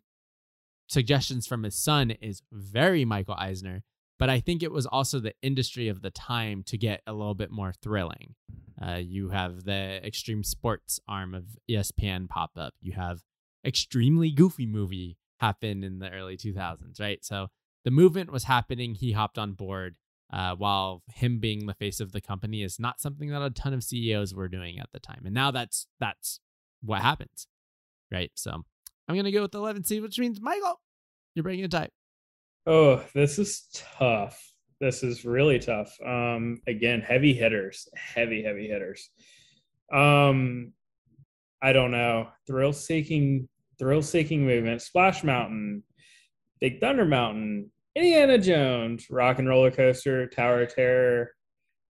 [0.87, 3.83] suggestions from his son is very Michael Eisner,
[4.19, 7.35] but I think it was also the industry of the time to get a little
[7.35, 8.35] bit more thrilling.
[8.81, 12.73] Uh, you have the extreme sports arm of ESPN pop up.
[12.81, 13.21] You have
[13.65, 17.23] extremely goofy movie happened in the early 2000s, right?
[17.23, 17.47] So
[17.83, 18.95] the movement was happening.
[18.95, 19.95] He hopped on board.
[20.33, 23.73] Uh, while him being the face of the company is not something that a ton
[23.73, 26.39] of CEOs were doing at the time, and now that's that's
[26.81, 27.47] what happens,
[28.09, 28.31] right?
[28.35, 28.63] So
[29.09, 30.79] I'm gonna go with the 11 C, which means Michael,
[31.35, 31.89] you're breaking a tie.
[32.65, 34.53] Oh, this is tough.
[34.79, 35.95] This is really tough.
[36.05, 39.09] Um, again, heavy hitters, heavy, heavy hitters.
[39.93, 40.73] Um,
[41.61, 42.29] I don't know.
[42.47, 43.47] Thrill seeking,
[43.81, 45.83] thrill seeking movement, Splash Mountain,
[46.59, 51.31] Big Thunder Mountain, Indiana Jones, Rock and Roller Coaster, Tower of Terror.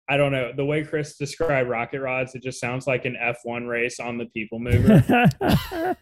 [0.10, 0.52] I don't know.
[0.56, 4.26] The way Chris described rocket rods, it just sounds like an F1 race on the
[4.28, 5.28] People Mover.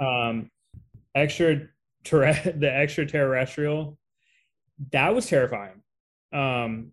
[0.00, 0.50] um,
[1.14, 1.68] extra
[2.04, 3.98] terre- the extraterrestrial
[4.92, 5.82] that was terrifying
[6.32, 6.92] um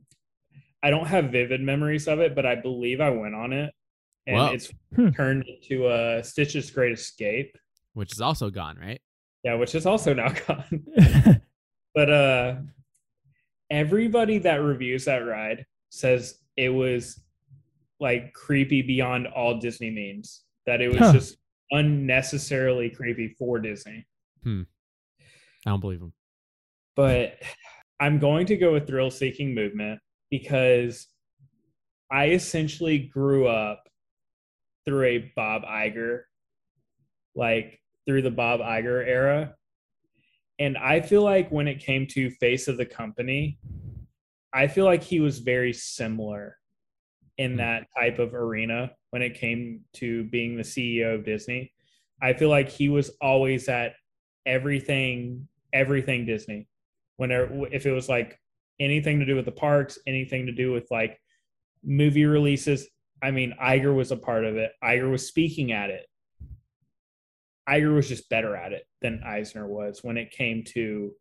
[0.84, 3.74] i don't have vivid memories of it but i believe i went on it
[4.28, 4.52] and Wow.
[4.54, 5.10] it's Hmm.
[5.10, 7.56] turned into a stitch's great escape
[7.94, 9.02] which is also gone, right?
[9.44, 10.86] yeah which is also now gone
[11.96, 12.56] but uh
[13.70, 17.22] everybody that reviews that ride says it was
[18.00, 21.14] like creepy beyond all disney means that it was Huh.
[21.14, 21.38] just
[21.72, 24.06] unnecessarily creepy for disney
[24.44, 24.64] Hmm.
[25.66, 26.14] I don't believe him.
[26.96, 27.36] but
[28.00, 30.00] I'm going to go with thrill seeking movement
[30.32, 31.08] because
[32.12, 33.84] I essentially grew up
[34.86, 36.22] through a Bob Iger,
[37.36, 39.56] like through the Bob Iger era.
[40.60, 43.60] And I feel like when it came to face of the company,
[44.54, 46.58] I feel like he was very similar
[47.38, 47.58] in hmm.
[47.58, 51.74] that type of arena when it came to being the CEO of Disney.
[52.22, 53.94] I feel like he was always at
[54.46, 56.68] everything everything Disney.
[57.18, 58.40] Whenever if it was like
[58.80, 61.20] anything to do with the parks, anything to do with like
[61.84, 62.88] movie releases,
[63.22, 64.72] I mean Iger was a part of it.
[64.84, 66.06] Iger was speaking at it.
[67.70, 71.12] Iger was just better at it than Eisner was when it came to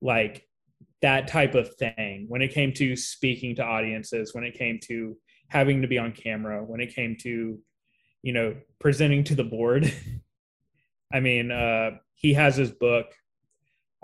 [0.00, 0.46] like
[1.02, 2.26] that type of thing.
[2.28, 5.16] When it came to speaking to audiences, when it came to
[5.48, 7.58] having to be on camera, when it came to
[8.22, 9.92] you know presenting to the board.
[11.12, 13.06] I mean, uh, he has his book.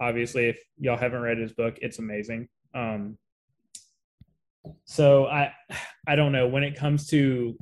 [0.01, 2.49] Obviously, if y'all haven't read his book, it's amazing.
[2.75, 3.19] Um,
[4.85, 5.53] so I,
[6.07, 7.57] I don't know when it comes to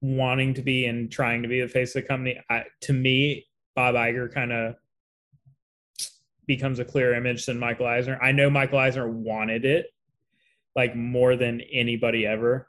[0.00, 2.40] wanting to be and trying to be the face of the company.
[2.50, 4.74] I, to me, Bob Iger kind of
[6.46, 8.18] becomes a clear image than Michael Eisner.
[8.20, 9.86] I know Michael Eisner wanted it
[10.74, 12.68] like more than anybody ever,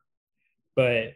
[0.75, 1.13] but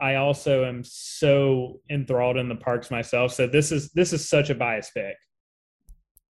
[0.00, 3.32] I also am so enthralled in the parks myself.
[3.32, 5.14] So this is this is such a bias pick,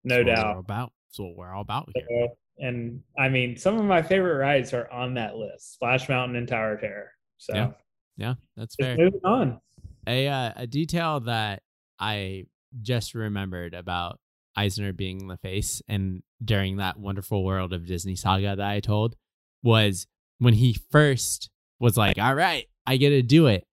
[0.04, 0.58] no That's what We're doubt.
[0.60, 0.94] about.
[1.08, 2.06] That's what we're all about here.
[2.10, 6.36] So, and I mean, some of my favorite rides are on that list: Splash Mountain
[6.36, 7.12] and Tower Terror.
[7.38, 7.72] So Yeah.
[8.18, 8.98] Yeah, that's fair.
[8.98, 9.62] moving on.
[10.06, 11.64] A uh, a detail that
[12.00, 12.46] I
[12.82, 14.20] just remembered about
[14.58, 19.16] Eisner being the face and during that wonderful world of Disney saga that I told
[19.64, 20.06] was
[20.38, 21.50] when he first
[21.80, 23.66] was like, "All right, I get to do it."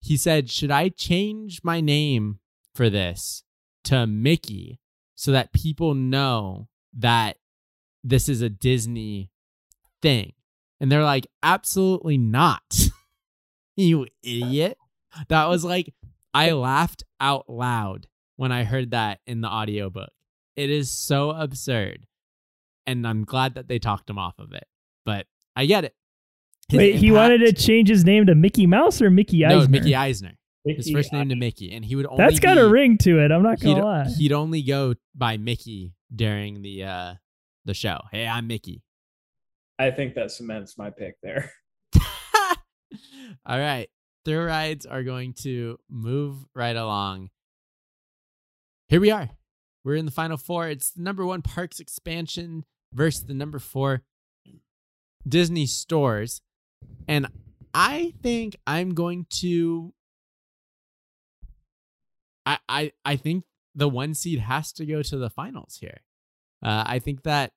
[0.00, 2.40] He said, "Should I change my name
[2.74, 3.44] for this
[3.84, 4.80] to Mickey
[5.14, 6.68] so that people know
[6.98, 7.36] that
[8.04, 9.30] this is a Disney
[10.00, 10.32] thing?"
[10.80, 12.62] And they're like, "Absolutely not."
[13.76, 14.76] you idiot.
[15.28, 15.94] That was like
[16.34, 20.10] I laughed out loud when I heard that in the audiobook.
[20.56, 22.06] It is so absurd.
[22.86, 24.64] And I'm glad that they talked him off of it.
[25.04, 25.94] But I get it.
[26.68, 29.60] His Wait, he wanted to change his name to Mickey Mouse or Mickey Eisner?
[29.60, 30.32] No, Mickey Eisner.
[30.64, 31.72] His first name to Mickey.
[31.72, 33.30] And he would only That's got be- a ring to it.
[33.30, 34.04] I'm not He'd, gonna lie.
[34.04, 37.14] he'd only go by Mickey during the uh
[37.64, 38.00] the show.
[38.10, 38.82] Hey, I'm Mickey.
[39.78, 41.52] I think that cements my pick there.
[43.46, 43.88] All right.
[44.24, 47.30] Thrill rides are going to move right along.
[48.88, 49.30] Here we are.
[49.84, 50.68] We're in the final four.
[50.68, 54.02] It's the number one parks expansion versus the number four
[55.26, 56.40] Disney stores.
[57.08, 57.26] And
[57.74, 59.92] I think I'm going to
[62.46, 63.44] I I I think
[63.74, 66.00] the one seed has to go to the finals here.
[66.62, 67.52] Uh, I think that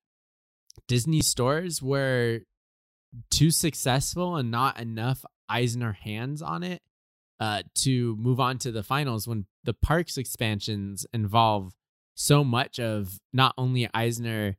[0.88, 2.41] Disney stores were
[3.30, 6.82] too successful and not enough Eisner hands on it
[7.39, 11.74] uh, to move on to the finals when the parks expansions involve
[12.16, 14.58] so much of not only Eisner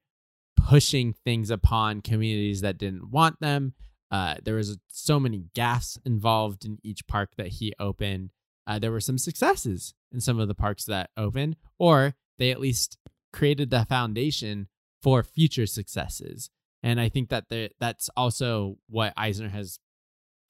[0.57, 3.75] pushing things upon communities that didn't want them,
[4.09, 8.31] Uh, there was so many gaffes involved in each park that he opened.
[8.65, 12.61] Uh, there were some successes in some of the parks that opened, or they at
[12.61, 12.99] least
[13.37, 14.67] created the foundation
[15.03, 16.51] for future successes.
[16.83, 19.79] And I think that there, that's also what Eisner has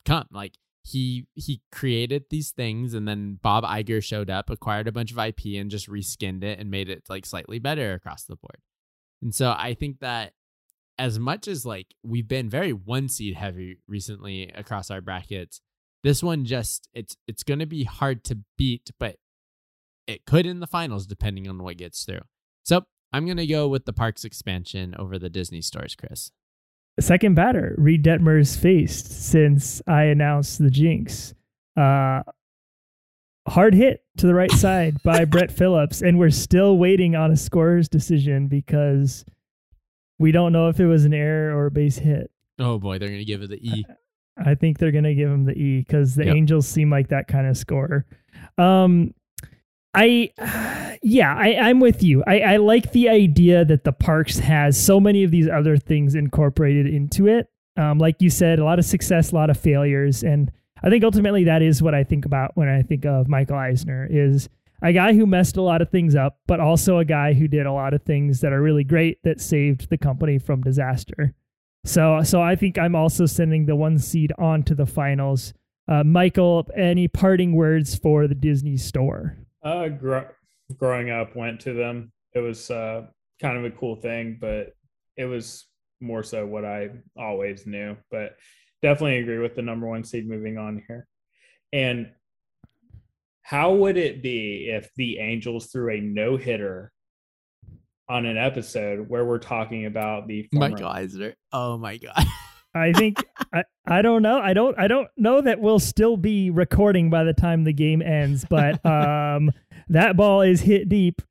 [0.05, 0.27] come.
[0.31, 5.11] Like he he created these things, and then Bob Iger showed up, acquired a bunch
[5.11, 8.59] of IP, and just reskinned it and made it like slightly better across the board.
[9.21, 10.35] And so I think that
[10.99, 15.61] as much as like we've been very one seed heavy recently across our brackets,
[16.05, 19.17] this one just it's it's going to be hard to beat, but
[20.07, 22.21] it could in the finals depending on what gets through.
[22.67, 26.33] So I'm going to go with the parks expansion over the Disney stores, Chris.
[26.99, 31.33] Second batter, Reid Detmers faced since I announced the jinx.
[31.77, 32.23] Uh,
[33.47, 37.37] hard hit to the right side by Brett Phillips, and we're still waiting on a
[37.37, 39.25] scorer's decision because
[40.19, 42.31] we don't know if it was an error or a base hit.
[42.59, 43.85] Oh boy, they're going to give it the E.
[44.39, 46.35] I think they're going to give him the E because the Yep.
[46.35, 48.07] Angels seem like that kind of scorer.
[48.59, 49.15] Um,
[49.97, 52.23] I, yeah, I, I'm with you.
[52.27, 56.15] I, I like the idea that the parks has so many of these other things
[56.15, 57.49] incorporated into it.
[57.77, 60.51] Um, like you said, a lot of success, a lot of failures, and
[60.83, 64.07] I think ultimately that is what I think about when I think of Michael Eisner
[64.11, 64.49] is
[64.83, 67.67] a guy who messed a lot of things up, but also a guy who did
[67.67, 71.35] a lot of things that are really great that saved the company from disaster.
[71.85, 75.55] So, so I think I'm also sending the one seed on to the finals.
[75.89, 79.37] Uh, Michael, any parting words for the Disney store?
[79.63, 80.33] Uh, gr-
[80.77, 82.13] growing up, went to them.
[82.35, 83.07] It was uh,
[83.41, 84.75] kind of a cool thing, but
[85.17, 85.67] it was
[86.01, 87.97] more so what I always knew.
[88.11, 88.37] But
[88.83, 91.07] definitely agree with the number one seed moving on here.
[91.73, 92.11] And
[93.43, 96.93] how would it be if the Angels threw a no hitter
[98.09, 101.35] on an episode where we're talking about the former- Michael Eisner.
[101.53, 102.25] Oh my god.
[102.77, 104.39] I think I, I don't know.
[104.39, 108.03] I don't I don't know that we'll still be recording by the time the game
[108.03, 109.51] ends, but um
[109.89, 111.23] that ball is hit deep.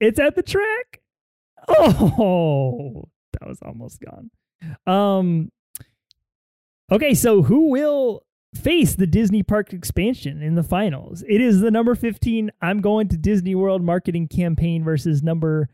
[0.00, 1.00] It's at the track.
[1.66, 4.30] Oh, that was almost gone.
[4.86, 5.50] Um
[6.92, 11.24] Okay, so who will face the Disney Park expansion in the finals?
[11.26, 15.70] It is the number 15 I'm going to Disney World marketing campaign versus number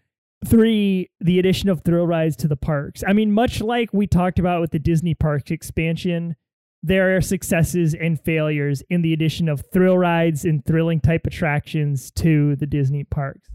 [0.47, 3.03] three, the addition of thrill rides to the parks.
[3.07, 6.37] I mean, much like we talked about with the Disney Parks expansion,
[6.83, 12.11] there are successes and failures in the addition of thrill rides and thrilling type attractions
[12.13, 13.49] to the Disney parks.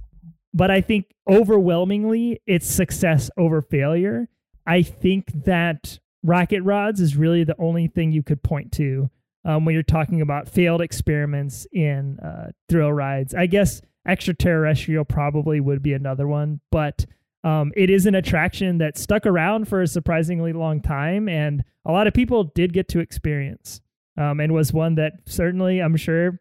[0.54, 4.30] But I think overwhelmingly, it's success over failure.
[4.66, 9.10] I think that Rocket Rods is really the only thing you could point to
[9.44, 13.34] um, when you're talking about failed experiments in uh, thrill rides.
[13.34, 17.06] I guess extraterrestrial probably would be another one, but
[17.44, 21.92] um, it is an attraction that stuck around for a surprisingly long time, and a
[21.92, 23.82] lot of people did get to experience,
[24.18, 26.40] um, and was one that certainly I'm sure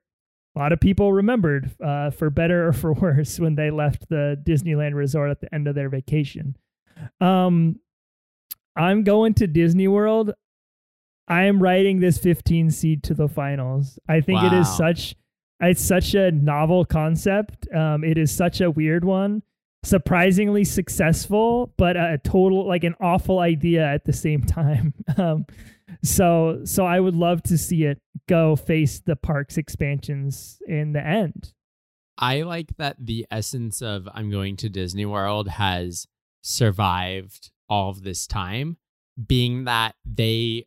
[0.57, 4.41] a lot of people remembered uh, for better or for worse when they left the
[4.47, 6.57] Disneyland resort at the end of their vacation.
[7.21, 7.81] Um,
[8.77, 10.33] I'm going to Disney World.
[11.27, 13.99] I am writing this 15 seed to the finals.
[14.09, 15.17] I think it is such
[15.61, 17.69] it's such a novel concept.
[17.75, 19.43] Um, it is such a weird one,
[19.85, 24.95] surprisingly successful, but a total like an awful idea at the same time.
[25.17, 25.47] Um,
[26.03, 31.05] so so I would love to see it go face the parks expansions in the
[31.05, 31.53] end.
[32.17, 36.07] I like that the essence of I'm going to Disney World has
[36.43, 38.77] survived all of this time,
[39.27, 40.67] being that they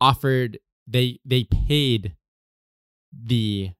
[0.00, 2.14] offered they they paid
[3.12, 3.70] the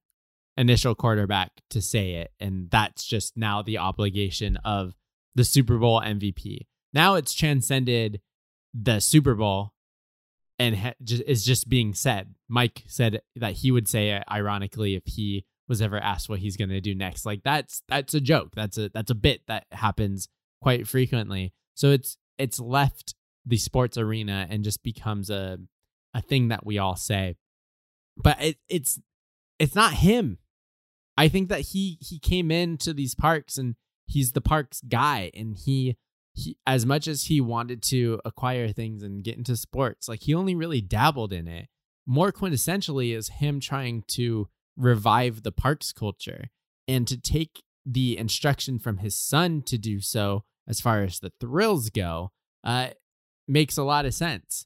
[0.57, 4.95] initial quarterback to say it, and that's just now the obligation of
[5.35, 6.67] the Super Bowl MVP.
[6.93, 8.21] Now it's transcended
[8.73, 9.73] the Super Bowl
[10.59, 12.35] and ha- just, is just being said.
[12.47, 16.57] Mike said that he would say it ironically if he was ever asked what he's
[16.57, 17.25] going to do next.
[17.25, 18.53] Like that's that's a joke.
[18.55, 20.29] That's a that's a bit that happens
[20.61, 21.53] quite frequently.
[21.75, 23.13] So it's it's left
[23.45, 25.59] the sports arena and just becomes a
[26.13, 27.35] a thing that we all say.
[28.15, 28.99] But it, it's
[29.59, 30.39] it's not him.
[31.17, 35.57] I think that he he came into these parks and he's the parks guy and
[35.57, 35.97] he
[36.33, 40.33] he as much as he wanted to acquire things and get into sports, like he
[40.33, 41.67] only really dabbled in it.
[42.05, 44.47] More quintessentially is him trying to
[44.77, 46.49] revive the parks culture
[46.87, 51.31] and to take the instruction from his son to do so as far as the
[51.39, 52.31] thrills go
[52.63, 52.89] uh
[53.47, 54.65] makes a lot of sense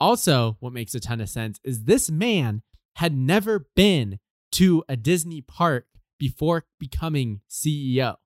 [0.00, 2.62] also what makes a ton of sense is this man
[2.96, 4.18] had never been
[4.50, 5.86] to a disney park
[6.18, 8.16] before becoming ceo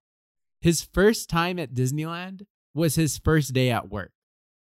[0.60, 4.12] his first time at disneyland was his first day at work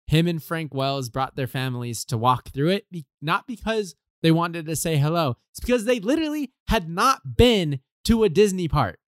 [0.08, 2.86] him and Frank Wells brought their families to walk through it,
[3.22, 5.38] not because they wanted to say hello.
[5.52, 9.00] It's because they literally had not been to a Disney park.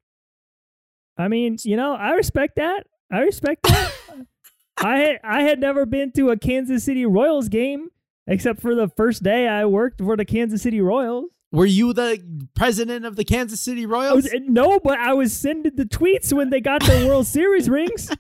[1.18, 2.88] I mean, you know, I respect that.
[3.12, 3.94] I respect that.
[4.78, 7.90] I had, I had never been to a Kansas City Royals game
[8.28, 11.30] except for the first day I worked for the Kansas City Royals.
[11.56, 12.22] Were you the
[12.54, 14.24] president of the Kansas City Royals?
[14.24, 18.12] was, no, but I was sending the tweets when they got their World Series rings.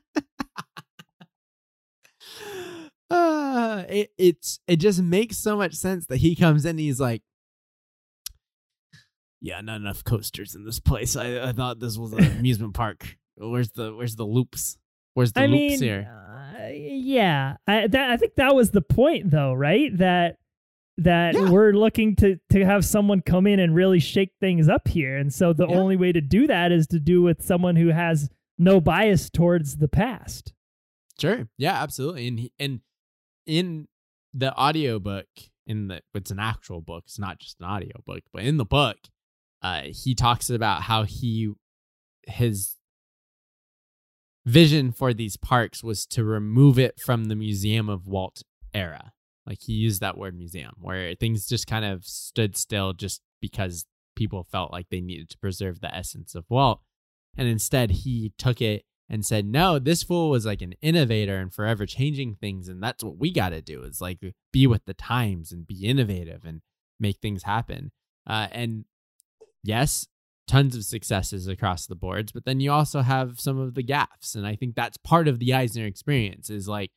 [3.10, 7.00] uh, it it's it just makes so much sense that he comes in and he's
[7.02, 7.22] like
[9.42, 13.18] yeah not enough coasters in this place i, I thought this was an amusement park
[13.36, 14.78] where's the where's the loops
[15.14, 18.82] where's the I loops mean, here uh, yeah, I, that, I think that was the
[18.82, 19.96] point, though, right?
[19.98, 20.38] That
[20.98, 21.50] that Yeah.
[21.50, 25.34] we're looking to to have someone come in and really shake things up here, and
[25.34, 25.76] so the Yeah.
[25.76, 29.78] only way to do that is to do with someone who has no bias towards
[29.78, 30.54] the past.
[31.20, 32.82] sure yeah absolutely and he, and
[33.46, 33.88] in
[34.34, 35.28] the audiobook
[35.66, 38.98] in the it's an actual book it's not just an audiobook but in the book
[39.62, 41.54] uh he talks about how he
[42.28, 42.76] his
[44.46, 48.44] vision for these parks was to remove it from the museum of walt
[48.74, 49.14] era
[49.48, 53.86] like he used that word museum where things just kind of stood still just because
[54.16, 56.82] people felt like they needed to preserve the essence of walt.
[57.38, 61.54] And instead he took it and said no this fool was like an innovator and
[61.54, 64.20] forever changing things and that's what we got to do is like
[64.52, 66.62] be with the times and be innovative and
[67.00, 67.92] make things happen.
[68.26, 68.86] Uh, and
[69.64, 70.08] yes
[70.48, 74.36] tons of successes across the boards but then you also have some of the gaffes
[74.36, 76.92] and i think that's part of the eisner experience is like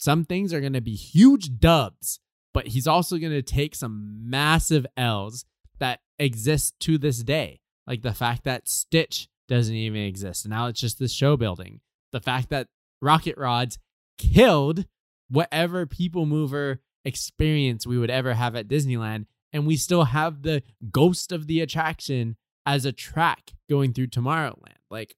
[0.00, 2.20] some things are going to be huge dubs
[2.52, 5.44] but he's also going to take some massive l's
[5.78, 10.66] that exist to this day like the fact that stitch doesn't even exist and now
[10.66, 11.80] it's just this show building
[12.12, 12.68] the fact that
[13.00, 13.78] rocket rods
[14.18, 14.86] killed
[15.28, 20.62] whatever people mover experience we would ever have at disneyland and we still have the
[20.90, 22.36] ghost of the attraction
[22.66, 24.78] as a track going through Tomorrowland.
[24.90, 25.16] Like,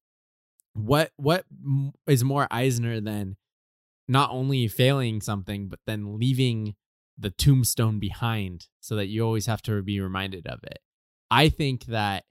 [0.74, 1.44] what what
[2.06, 3.36] is more Eisner than
[4.08, 6.74] not only failing something but then leaving
[7.18, 10.78] the tombstone behind so that you always have to be reminded of it.
[11.30, 12.24] I think that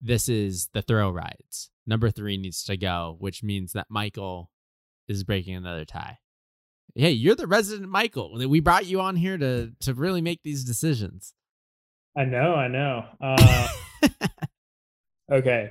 [0.00, 1.70] this is the thrill rides.
[1.86, 4.50] Number three needs to go, which means that Michael
[5.08, 6.18] is breaking another tie.
[6.94, 8.38] Hey, you're the resident Michael.
[8.48, 11.34] We brought you on here to to really make these decisions.
[12.16, 13.04] I know, I know.
[14.04, 15.70] Uh, okay.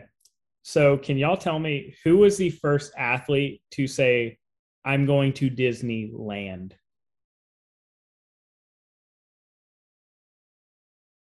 [0.64, 4.40] So, can y'all tell me who was the first athlete to say,
[4.86, 6.74] I'm going to Disneyland?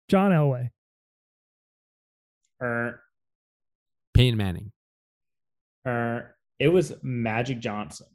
[0.09, 0.71] John Elway.
[2.63, 3.01] Er,
[4.15, 4.73] Peyton Manning.
[5.87, 8.07] er, it was Magic Johnson,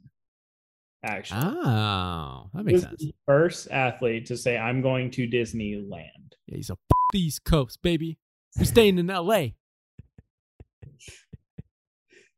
[1.02, 1.40] actually.
[1.44, 2.96] Oh, that He makes was sense.
[2.98, 6.32] the first athlete to say, I'm going to Disneyland.
[6.46, 6.78] Yeah, he's a F-
[7.12, 8.18] the East Coast, baby.
[8.58, 9.46] We're staying in LA.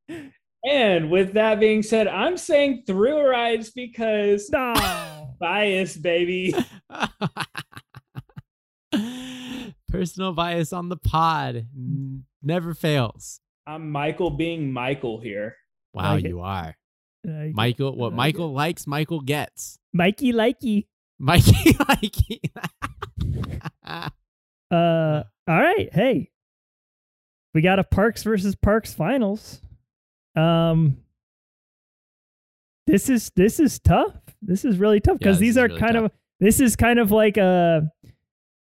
[0.66, 4.74] And with that being said, I'm saying thrill rides because No.
[5.40, 6.54] bias, baby.
[9.88, 11.66] Personal bias on the pod
[12.42, 13.40] never fails.
[13.66, 15.56] I'm Michael being Michael here.
[15.92, 16.28] Wow, Like it.
[16.28, 16.76] you are.
[17.26, 19.78] Uh, Michael, what like Michael likes, Michael gets.
[19.92, 20.86] Mikey likey.
[21.18, 22.40] Mikey, Mikey.
[23.84, 24.08] Uh,
[24.70, 25.88] all right.
[25.92, 26.30] Hey,
[27.54, 29.60] we got a Parks versus Parks finals.
[30.36, 30.98] Um,
[32.86, 34.14] this is this is tough.
[34.42, 36.04] This is really tough because this these are really kind tough.
[36.06, 36.10] of
[36.40, 37.90] this is kind of like a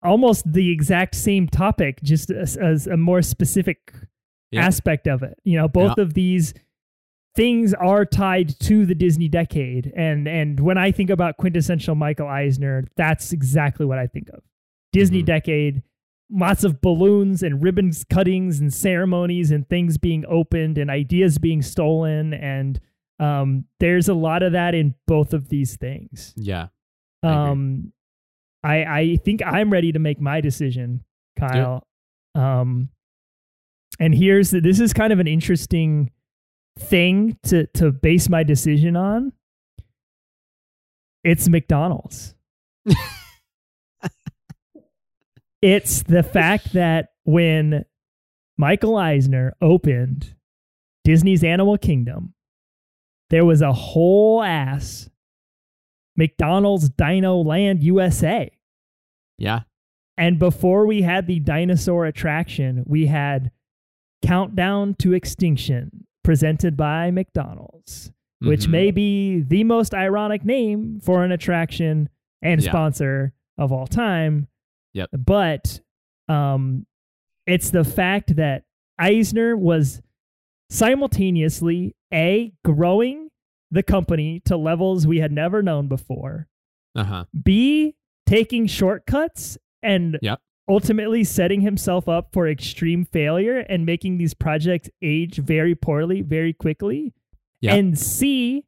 [0.02, 3.78] almost the exact same topic, just as, as a more specific
[4.50, 4.66] Yeah.
[4.66, 5.38] aspect of it.
[5.44, 6.52] You know, both of these
[7.34, 12.28] things are tied to the Disney decade, and and when I think about quintessential Michael
[12.28, 14.42] Eisner, that's exactly what I think of.
[14.92, 15.26] Disney Mhm.
[15.26, 15.82] decade,
[16.30, 21.62] lots of balloons and ribbons cuttings and ceremonies and things being opened and ideas being
[21.62, 22.80] stolen, and
[23.20, 26.32] um, there's a lot of that in both of these things.
[26.36, 26.68] yeah.
[27.22, 27.28] I.
[27.50, 27.92] Um,
[28.64, 31.04] I I think I'm ready to make my decision,
[31.38, 31.86] Kyle.
[32.34, 32.88] Um,
[34.00, 36.10] and here's the, this is kind of an interesting
[36.78, 39.32] thing to to base my decision on.
[41.22, 42.34] It's McDonald's.
[45.64, 47.86] it's the fact that when
[48.58, 50.34] Michael Eisner opened
[51.04, 52.34] Disney's Animal Kingdom,
[53.30, 55.08] there was a whole ass
[56.16, 58.50] McDonald's Dino Land USA.
[59.38, 59.60] Yeah.
[60.18, 63.50] And before we had the dinosaur attraction, we had
[64.22, 68.10] Countdown to Extinction presented by McDonald's.
[68.40, 68.70] which Mhm.
[68.70, 72.10] may be the most ironic name for an attraction
[72.42, 72.68] and Yeah.
[72.68, 74.48] sponsor of all time.
[74.94, 75.10] Yep.
[75.12, 75.80] But
[76.28, 76.86] um,
[77.46, 78.64] it's the fact that
[78.98, 80.00] Eisner was
[80.70, 83.28] simultaneously a growing
[83.70, 86.46] the company to levels we had never known before.
[86.94, 87.24] Uh-huh.
[87.42, 87.96] B
[88.26, 90.40] taking shortcuts and Yep.
[90.68, 96.52] ultimately setting himself up for extreme failure and making these projects age very poorly very
[96.52, 97.12] quickly.
[97.60, 97.78] Yep.
[97.78, 98.64] And C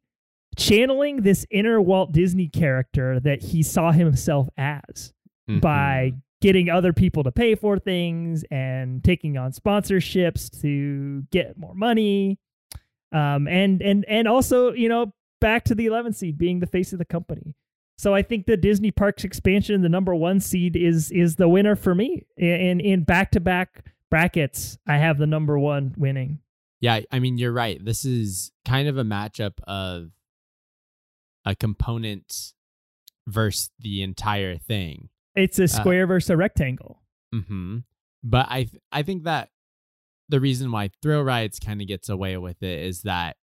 [0.57, 5.13] channeling this inner Walt Disney character that he saw himself as
[5.61, 6.21] by Mhm.
[6.41, 12.37] getting other people to pay for things and taking on sponsorships to get more money
[13.13, 16.91] um and and and also you know back to the 11 seed being the face
[16.93, 17.55] of the company
[17.97, 21.75] so i think the disney parks expansion the number one seed is is the winner
[21.75, 26.39] for me in in back-to-back brackets i have the number one winning
[26.81, 27.83] Yeah, I mean you're right.
[27.83, 30.11] This is kind of a matchup of
[31.43, 32.53] a component
[33.25, 35.09] versus the entire thing.
[35.37, 37.01] It's a square versus a rectangle
[37.33, 37.77] hmm
[38.23, 39.49] But I th- I think that
[40.29, 43.37] the reason why Thrill Rides kind of gets away with it is that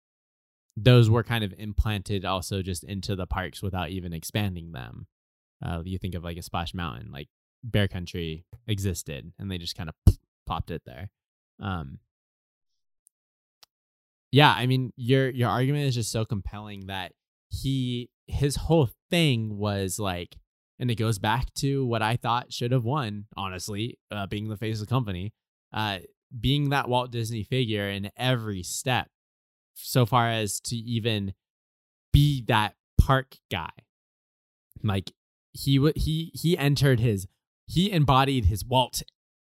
[0.76, 5.06] those were kind of implanted also just into the parks without even expanding them.
[5.64, 7.28] Uh, you think of like a Splash Mountain, like
[7.64, 9.96] Bear Country existed, and they just kind of
[10.48, 11.10] popped it there.
[11.60, 12.00] Um,
[14.32, 17.14] yeah, I mean your your argument is just so compelling that
[17.50, 20.38] he his whole thing was like
[20.82, 24.58] and it goes back to what I thought should have won, honestly, uh, being the
[24.58, 25.32] face of the company,
[25.72, 26.00] uh,
[26.38, 29.10] being that Walt Disney figure in every step,
[29.76, 31.36] so far as to even
[32.12, 33.70] be that park guy.
[34.82, 35.12] Like
[35.54, 37.28] he he he entered his
[37.68, 39.04] he embodied his Walt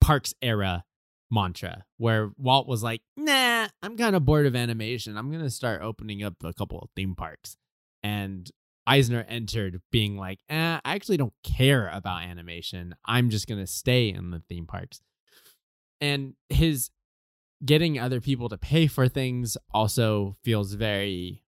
[0.01, 0.85] Parks era
[1.31, 5.17] mantra where Walt was like, "Nah, I'm kind of bored of animation.
[5.17, 7.57] I'm going to start opening up a couple of theme parks."
[8.03, 8.51] And
[8.87, 12.95] Eisner entered being like, eh, I actually don't care about animation.
[13.05, 15.01] I'm just going to stay in the theme parks.
[16.01, 16.91] And his
[17.65, 21.45] getting other people to pay for things also feels very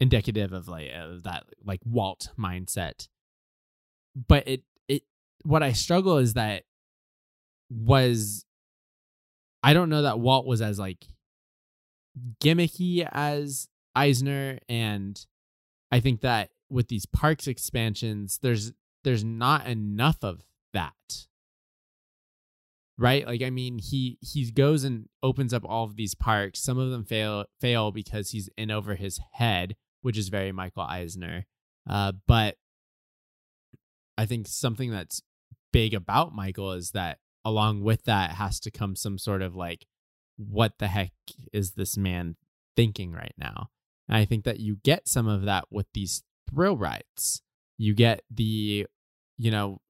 [0.00, 3.08] indicative of like of that like Walt mindset.
[4.14, 5.02] But it it
[5.42, 6.64] what I struggle is that
[7.68, 8.46] was
[9.62, 11.06] I don't know that Walt was as like
[12.42, 15.24] gimmicky as Eisner and
[15.96, 20.44] I think that with these parks expansions, there's there's not enough of
[20.74, 20.92] that.
[22.98, 23.26] Right?
[23.26, 26.60] Like I mean, he he goes and opens up all of these parks.
[26.60, 30.82] Some of them fail fail because he's in over his head, which is very Michael
[30.82, 31.46] Eisner.
[31.88, 32.56] Uh, but
[34.18, 35.22] I think something that's
[35.72, 39.86] big about Michael is that along with that has to come some sort of like,
[40.36, 41.12] what the heck
[41.54, 42.36] is this man
[42.76, 43.70] thinking right now?
[44.08, 47.42] And I think that you get some of that with these thrill rides.
[47.78, 48.86] You get the,
[49.36, 49.80] you know,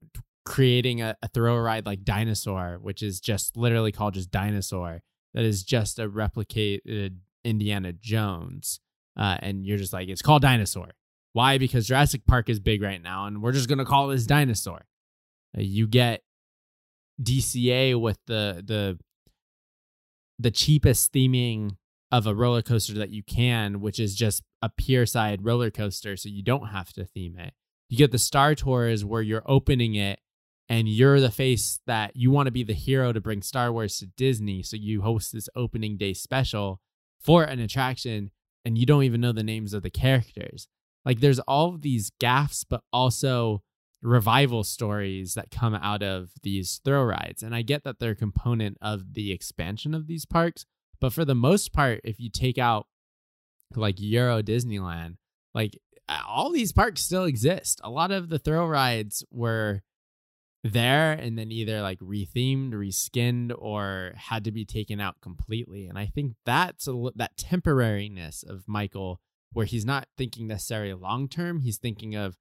[0.45, 5.03] creating a, a thrill ride like Dinosaur, which is just literally called just Dinosaur,
[5.35, 8.81] that is just a replicated Indiana Jones.
[9.17, 10.91] Uh, and you're just like, it's called Dinosaur.
[11.37, 11.59] Why?
[11.59, 14.87] Because Jurassic Park is big right now, and we're just going to call this Dinosaur.
[15.55, 16.23] Uh, you get
[17.23, 18.99] DCA with the the
[20.39, 21.77] the cheapest theming
[22.13, 26.17] of a roller coaster that you can, which is just a pier side roller coaster,
[26.17, 27.53] so you don't have to theme it.
[27.89, 30.21] You get the Star Tours where you're opening it
[30.69, 33.99] and you're the face that you want to be the hero to bring Star Wars
[33.99, 34.63] to Disney.
[34.63, 36.81] So you host this opening day special
[37.21, 38.31] for an attraction
[38.65, 40.69] and you don't even know the names of the characters.
[41.05, 43.63] Like there's all of these gaffs, but also
[44.03, 47.43] revival stories that come out of these thrill rides.
[47.43, 50.67] And I get that they're a component of the expansion of these parks,
[51.01, 52.87] but for the most part, if you take out
[53.75, 55.17] like Euro Disneyland,
[55.55, 55.79] like
[56.09, 57.81] all these parks still exist.
[57.83, 59.83] A lot of the thrill rides were
[60.63, 65.87] there and then either like rethemed, reskinned, or had to be taken out completely.
[65.87, 69.21] And I think that's a, that temporariness of Michael,
[69.53, 72.37] where he's not thinking necessarily long term, he's thinking of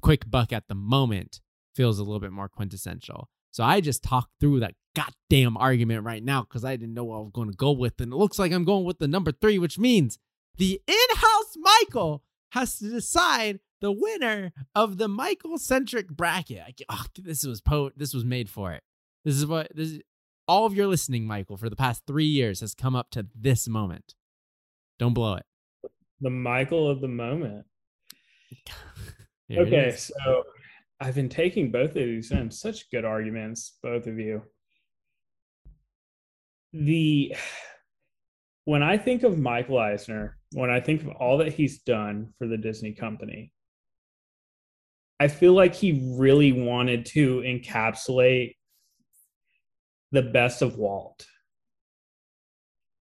[0.00, 1.40] quick buck at the moment,
[1.74, 3.28] feels a little bit more quintessential.
[3.50, 7.16] So I just talked through that goddamn argument right now because I didn't know what
[7.16, 8.00] I was going to go with.
[8.00, 10.18] And it looks like I'm going with the number three, which means
[10.56, 12.22] the in house Michael
[12.52, 16.60] has to decide the winner of the Michael centric bracket.
[16.60, 18.82] I, oh, this was po- this was made for it.
[19.24, 20.00] This is what this is,
[20.46, 23.68] all of your listening, Michael, for the past three years has come up to this
[23.68, 24.14] moment.
[24.98, 25.46] Don't blow it.
[26.20, 27.66] The Michael of the moment.
[29.50, 30.44] Okay, so
[31.00, 34.42] I've been taking both of these in such good arguments, both of you.
[36.72, 37.34] The
[38.64, 42.46] when I think of Michael Eisner, when I think of all that he's done for
[42.46, 43.52] the Disney company,
[45.20, 48.56] I feel like he really wanted to encapsulate
[50.12, 51.26] the best of Walt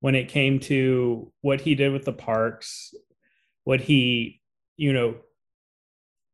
[0.01, 2.93] when it came to what he did with the parks,
[3.63, 4.41] what he,
[4.77, 5.15] you know,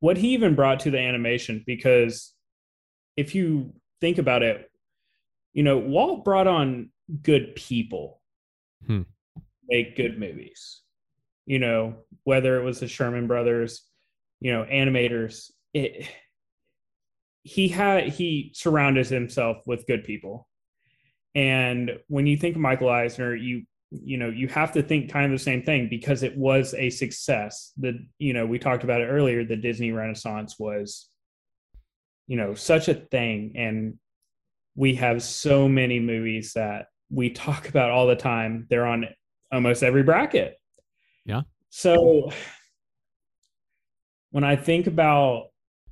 [0.01, 1.63] what he even brought to the animation.
[1.67, 2.35] Because
[3.17, 4.71] if you think about it,
[5.53, 6.91] you know, Walt brought on
[7.23, 8.21] good people
[8.87, 9.03] Hmm.
[9.69, 10.83] make good movies.
[11.47, 13.85] You know, whether it was the Sherman brothers,
[14.41, 16.09] you know, animators, it
[17.43, 20.47] he had he surrounded himself with good people.
[21.35, 25.27] And when you think of Michael Eisner, you you know, you have to think kind
[25.27, 27.73] of the same thing because it was a success.
[27.79, 31.09] The you know, we talked about it earlier, the Disney Renaissance was
[32.29, 33.99] you know, such a thing and
[34.77, 38.69] we have so many movies that we talk about all the time.
[38.71, 39.07] They're on
[39.51, 40.57] almost every bracket.
[41.25, 41.43] Yeah.
[41.71, 42.31] So
[44.31, 45.49] when I think about,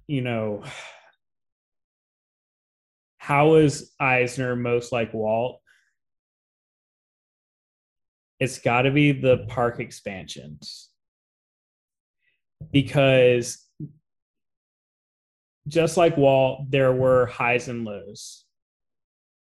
[0.07, 0.63] you know,
[3.19, 5.61] how is Eisner most like Walt?
[8.39, 10.91] It's got to be the park expansions.
[12.73, 13.67] Because
[15.69, 18.45] just like Walt, there were highs and lows.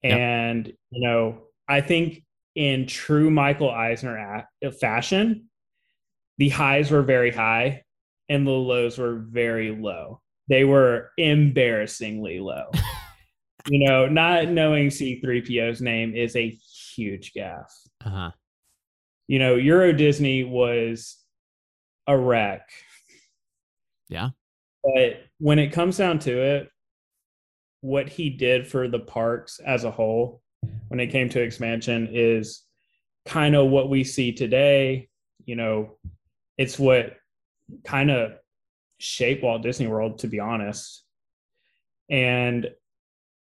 [0.03, 2.23] And, you know, I think
[2.55, 5.49] in true Michael Eisner a- fashion,
[6.37, 7.83] the highs were very high
[8.29, 10.21] and the lows were very low.
[10.47, 12.71] They were embarrassingly low.
[13.67, 16.49] you know, not knowing C3PO's name is a
[16.95, 17.65] huge gaffe.
[18.05, 18.31] Uh-huh.
[19.27, 21.17] You know, Euro Disney was
[22.07, 22.69] a wreck.
[24.09, 24.29] Yeah.
[24.83, 26.69] But when it comes down to it,
[27.81, 30.41] what he did for the parks as a whole,
[30.87, 32.63] when it came to expansion, is
[33.25, 35.09] kind of what we see today.
[35.45, 35.97] You know,
[36.57, 37.17] it's what
[37.83, 38.31] kind of
[38.99, 41.03] shaped Walt Disney World, to be honest.
[42.09, 42.69] And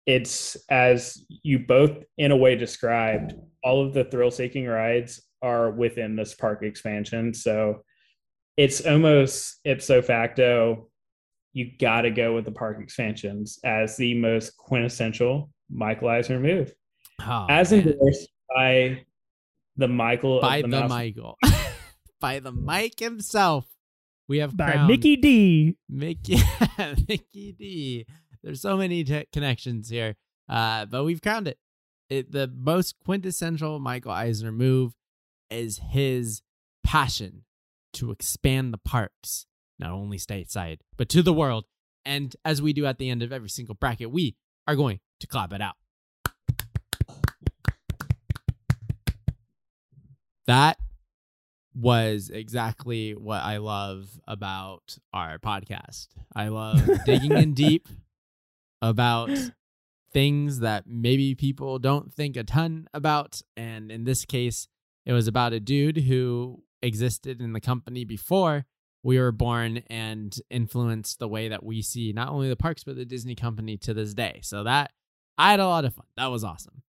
[0.05, 5.71] it's as you both, in a way, described, all of the thrill seeking rides are
[5.71, 7.33] within this park expansion.
[7.35, 7.83] So
[8.57, 10.89] it's almost ipso facto
[11.53, 16.73] you got to go with the park expansions as the most quintessential Michael Eisner move,
[17.23, 17.89] Oh, as man.
[17.89, 19.05] endorsed by
[19.77, 21.39] the Michael by of the, the, Michael.
[22.21, 23.67] by the Mike himself.
[24.29, 25.77] We have By crowned Mickey D.
[25.89, 26.37] Mickey
[27.09, 28.07] Mickey D.
[28.43, 30.17] There's so many t- connections here.
[30.49, 31.59] Uh, but we've crowned it.
[32.11, 32.33] it.
[32.33, 34.93] The most quintessential Michael Eisner move
[35.51, 36.43] is his
[36.85, 37.45] passion
[37.95, 39.47] to expand the parks,
[39.79, 41.65] not only stateside, but to the world.
[42.05, 44.37] And as we do at the end of every single bracket, we
[44.67, 45.75] are going to clap it out.
[50.47, 50.79] That
[51.75, 56.09] was exactly what I love about our podcast.
[56.35, 57.89] I love digging in deep
[58.81, 59.31] about
[60.13, 63.43] things that maybe people don't think a ton about.
[63.57, 64.69] And in this case,
[65.07, 68.67] it was about a dude who existed in the company before
[69.03, 72.97] we were born and influenced the way that we see not only the parks, but
[72.97, 74.41] the Disney company to this day.
[74.43, 74.91] So that
[75.39, 76.07] I had a lot of fun.
[76.17, 76.83] That was awesome.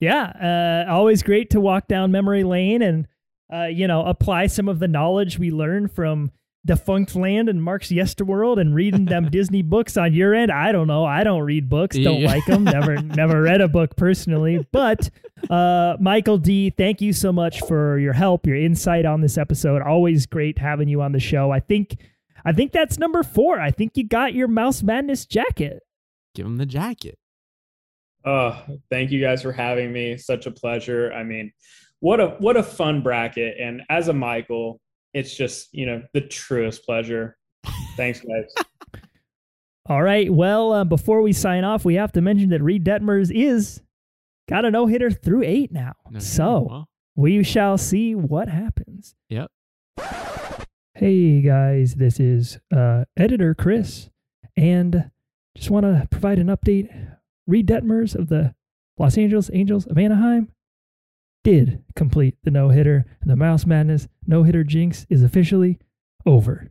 [0.00, 3.06] Yeah, uh, always great to walk down memory lane and
[3.52, 6.32] uh, you know apply some of the knowledge we learned from
[6.68, 10.52] Defunctland and Mark's Yesterworld and reading them Disney books on your end.
[10.52, 11.04] I don't know.
[11.04, 11.96] I don't read books.
[11.96, 12.28] Don't Yeah.
[12.28, 12.64] like them.
[12.64, 14.66] Never never read a book personally.
[14.70, 15.08] But
[15.48, 19.80] uh, Michael D, thank you so much for your help, your insight on this episode.
[19.82, 21.50] Always great having you on the show.
[21.50, 21.96] I think
[22.44, 23.58] I think that's number four.
[23.58, 25.82] I think you got your Mouse Madness jacket.
[26.34, 27.18] Give him the jacket.
[28.24, 30.18] Oh, thank you guys for having me.
[30.18, 31.10] Such a pleasure.
[31.12, 31.52] I mean,
[32.00, 33.56] what a what a fun bracket.
[33.58, 34.78] And as a Michael,
[35.14, 37.36] it's just, you know, the truest pleasure.
[37.96, 38.52] Thanks, guys.
[39.86, 40.32] All right.
[40.32, 43.82] Well, uh, before we sign off, we have to mention that Reid Detmers is
[44.48, 45.94] got a no hitter through eight now.
[46.08, 49.14] Okay, So well, we shall see what happens.
[49.28, 49.50] Yep.
[50.94, 54.10] Hey guys, this is uh, editor Chris,
[54.56, 55.10] and
[55.56, 57.16] just want to provide an update.
[57.46, 58.54] Reid Detmers of the
[58.98, 60.52] Los Angeles Angels of Anaheim
[61.42, 65.78] did complete the no hitter, and the Mouse Madness no hitter jinx is officially
[66.26, 66.70] over.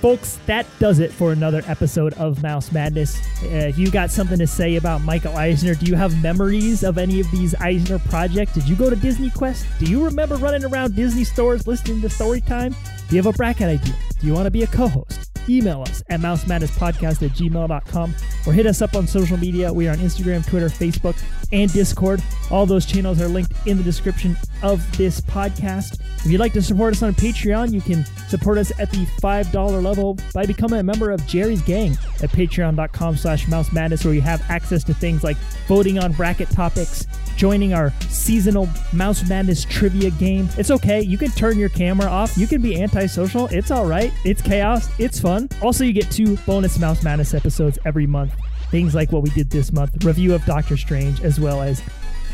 [0.00, 3.20] Folks, that does it for another episode of Mouse Madness.
[3.44, 6.98] Uh, if you got something to say about Michael Eisner, do you have memories of
[6.98, 8.54] any of these Eisner projects?
[8.54, 9.78] Did you go to DisneyQuest?
[9.78, 12.74] Do you remember running around Disney stores listening to Storytime?
[13.12, 13.94] Do you have a bracket idea?
[14.20, 15.38] Do you want to be a co host?
[15.46, 18.14] Email us at mousemadnesspodcast at gmail.com
[18.46, 19.70] or hit us up on social media.
[19.70, 21.22] We are on Instagram, Twitter, Facebook,
[21.52, 22.22] and Discord.
[22.50, 26.00] All those channels are linked in the description of this podcast.
[26.24, 29.82] If you'd like to support us on Patreon, you can support us at the $5
[29.82, 34.22] level by becoming a member of Jerry's Gang at patreon.com slash mouse madness, where you
[34.22, 35.36] have access to things like
[35.68, 37.06] voting on bracket topics,
[37.36, 40.48] joining our seasonal Mouse Madness trivia game.
[40.56, 41.00] It's okay.
[41.00, 42.36] You can turn your camera off.
[42.36, 43.46] You can be antisocial.
[43.48, 44.12] It's all right.
[44.24, 44.88] It's chaos.
[44.98, 45.48] It's fun.
[45.60, 48.34] Also, you get two bonus Mouse Madness episodes every month.
[48.70, 51.82] Things like what we did this month, review of Doctor Strange, as well as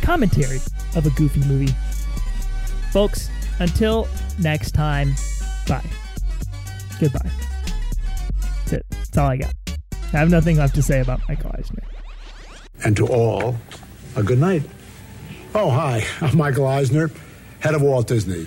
[0.03, 0.59] commentary
[0.95, 1.75] of a goofy movie.
[2.93, 4.09] Folks, until
[4.39, 5.15] next time,
[5.67, 5.85] bye.
[7.01, 7.31] Goodbye.
[8.41, 8.87] That's it.
[8.91, 9.55] That's all I got.
[10.13, 11.83] I have nothing left to say about Michael Eisner.
[12.85, 13.57] And to all,
[14.17, 14.63] a good night.
[15.55, 16.05] Oh, hi.
[16.21, 17.11] I'm Michael Eisner,
[17.61, 18.47] head of Walt Disney.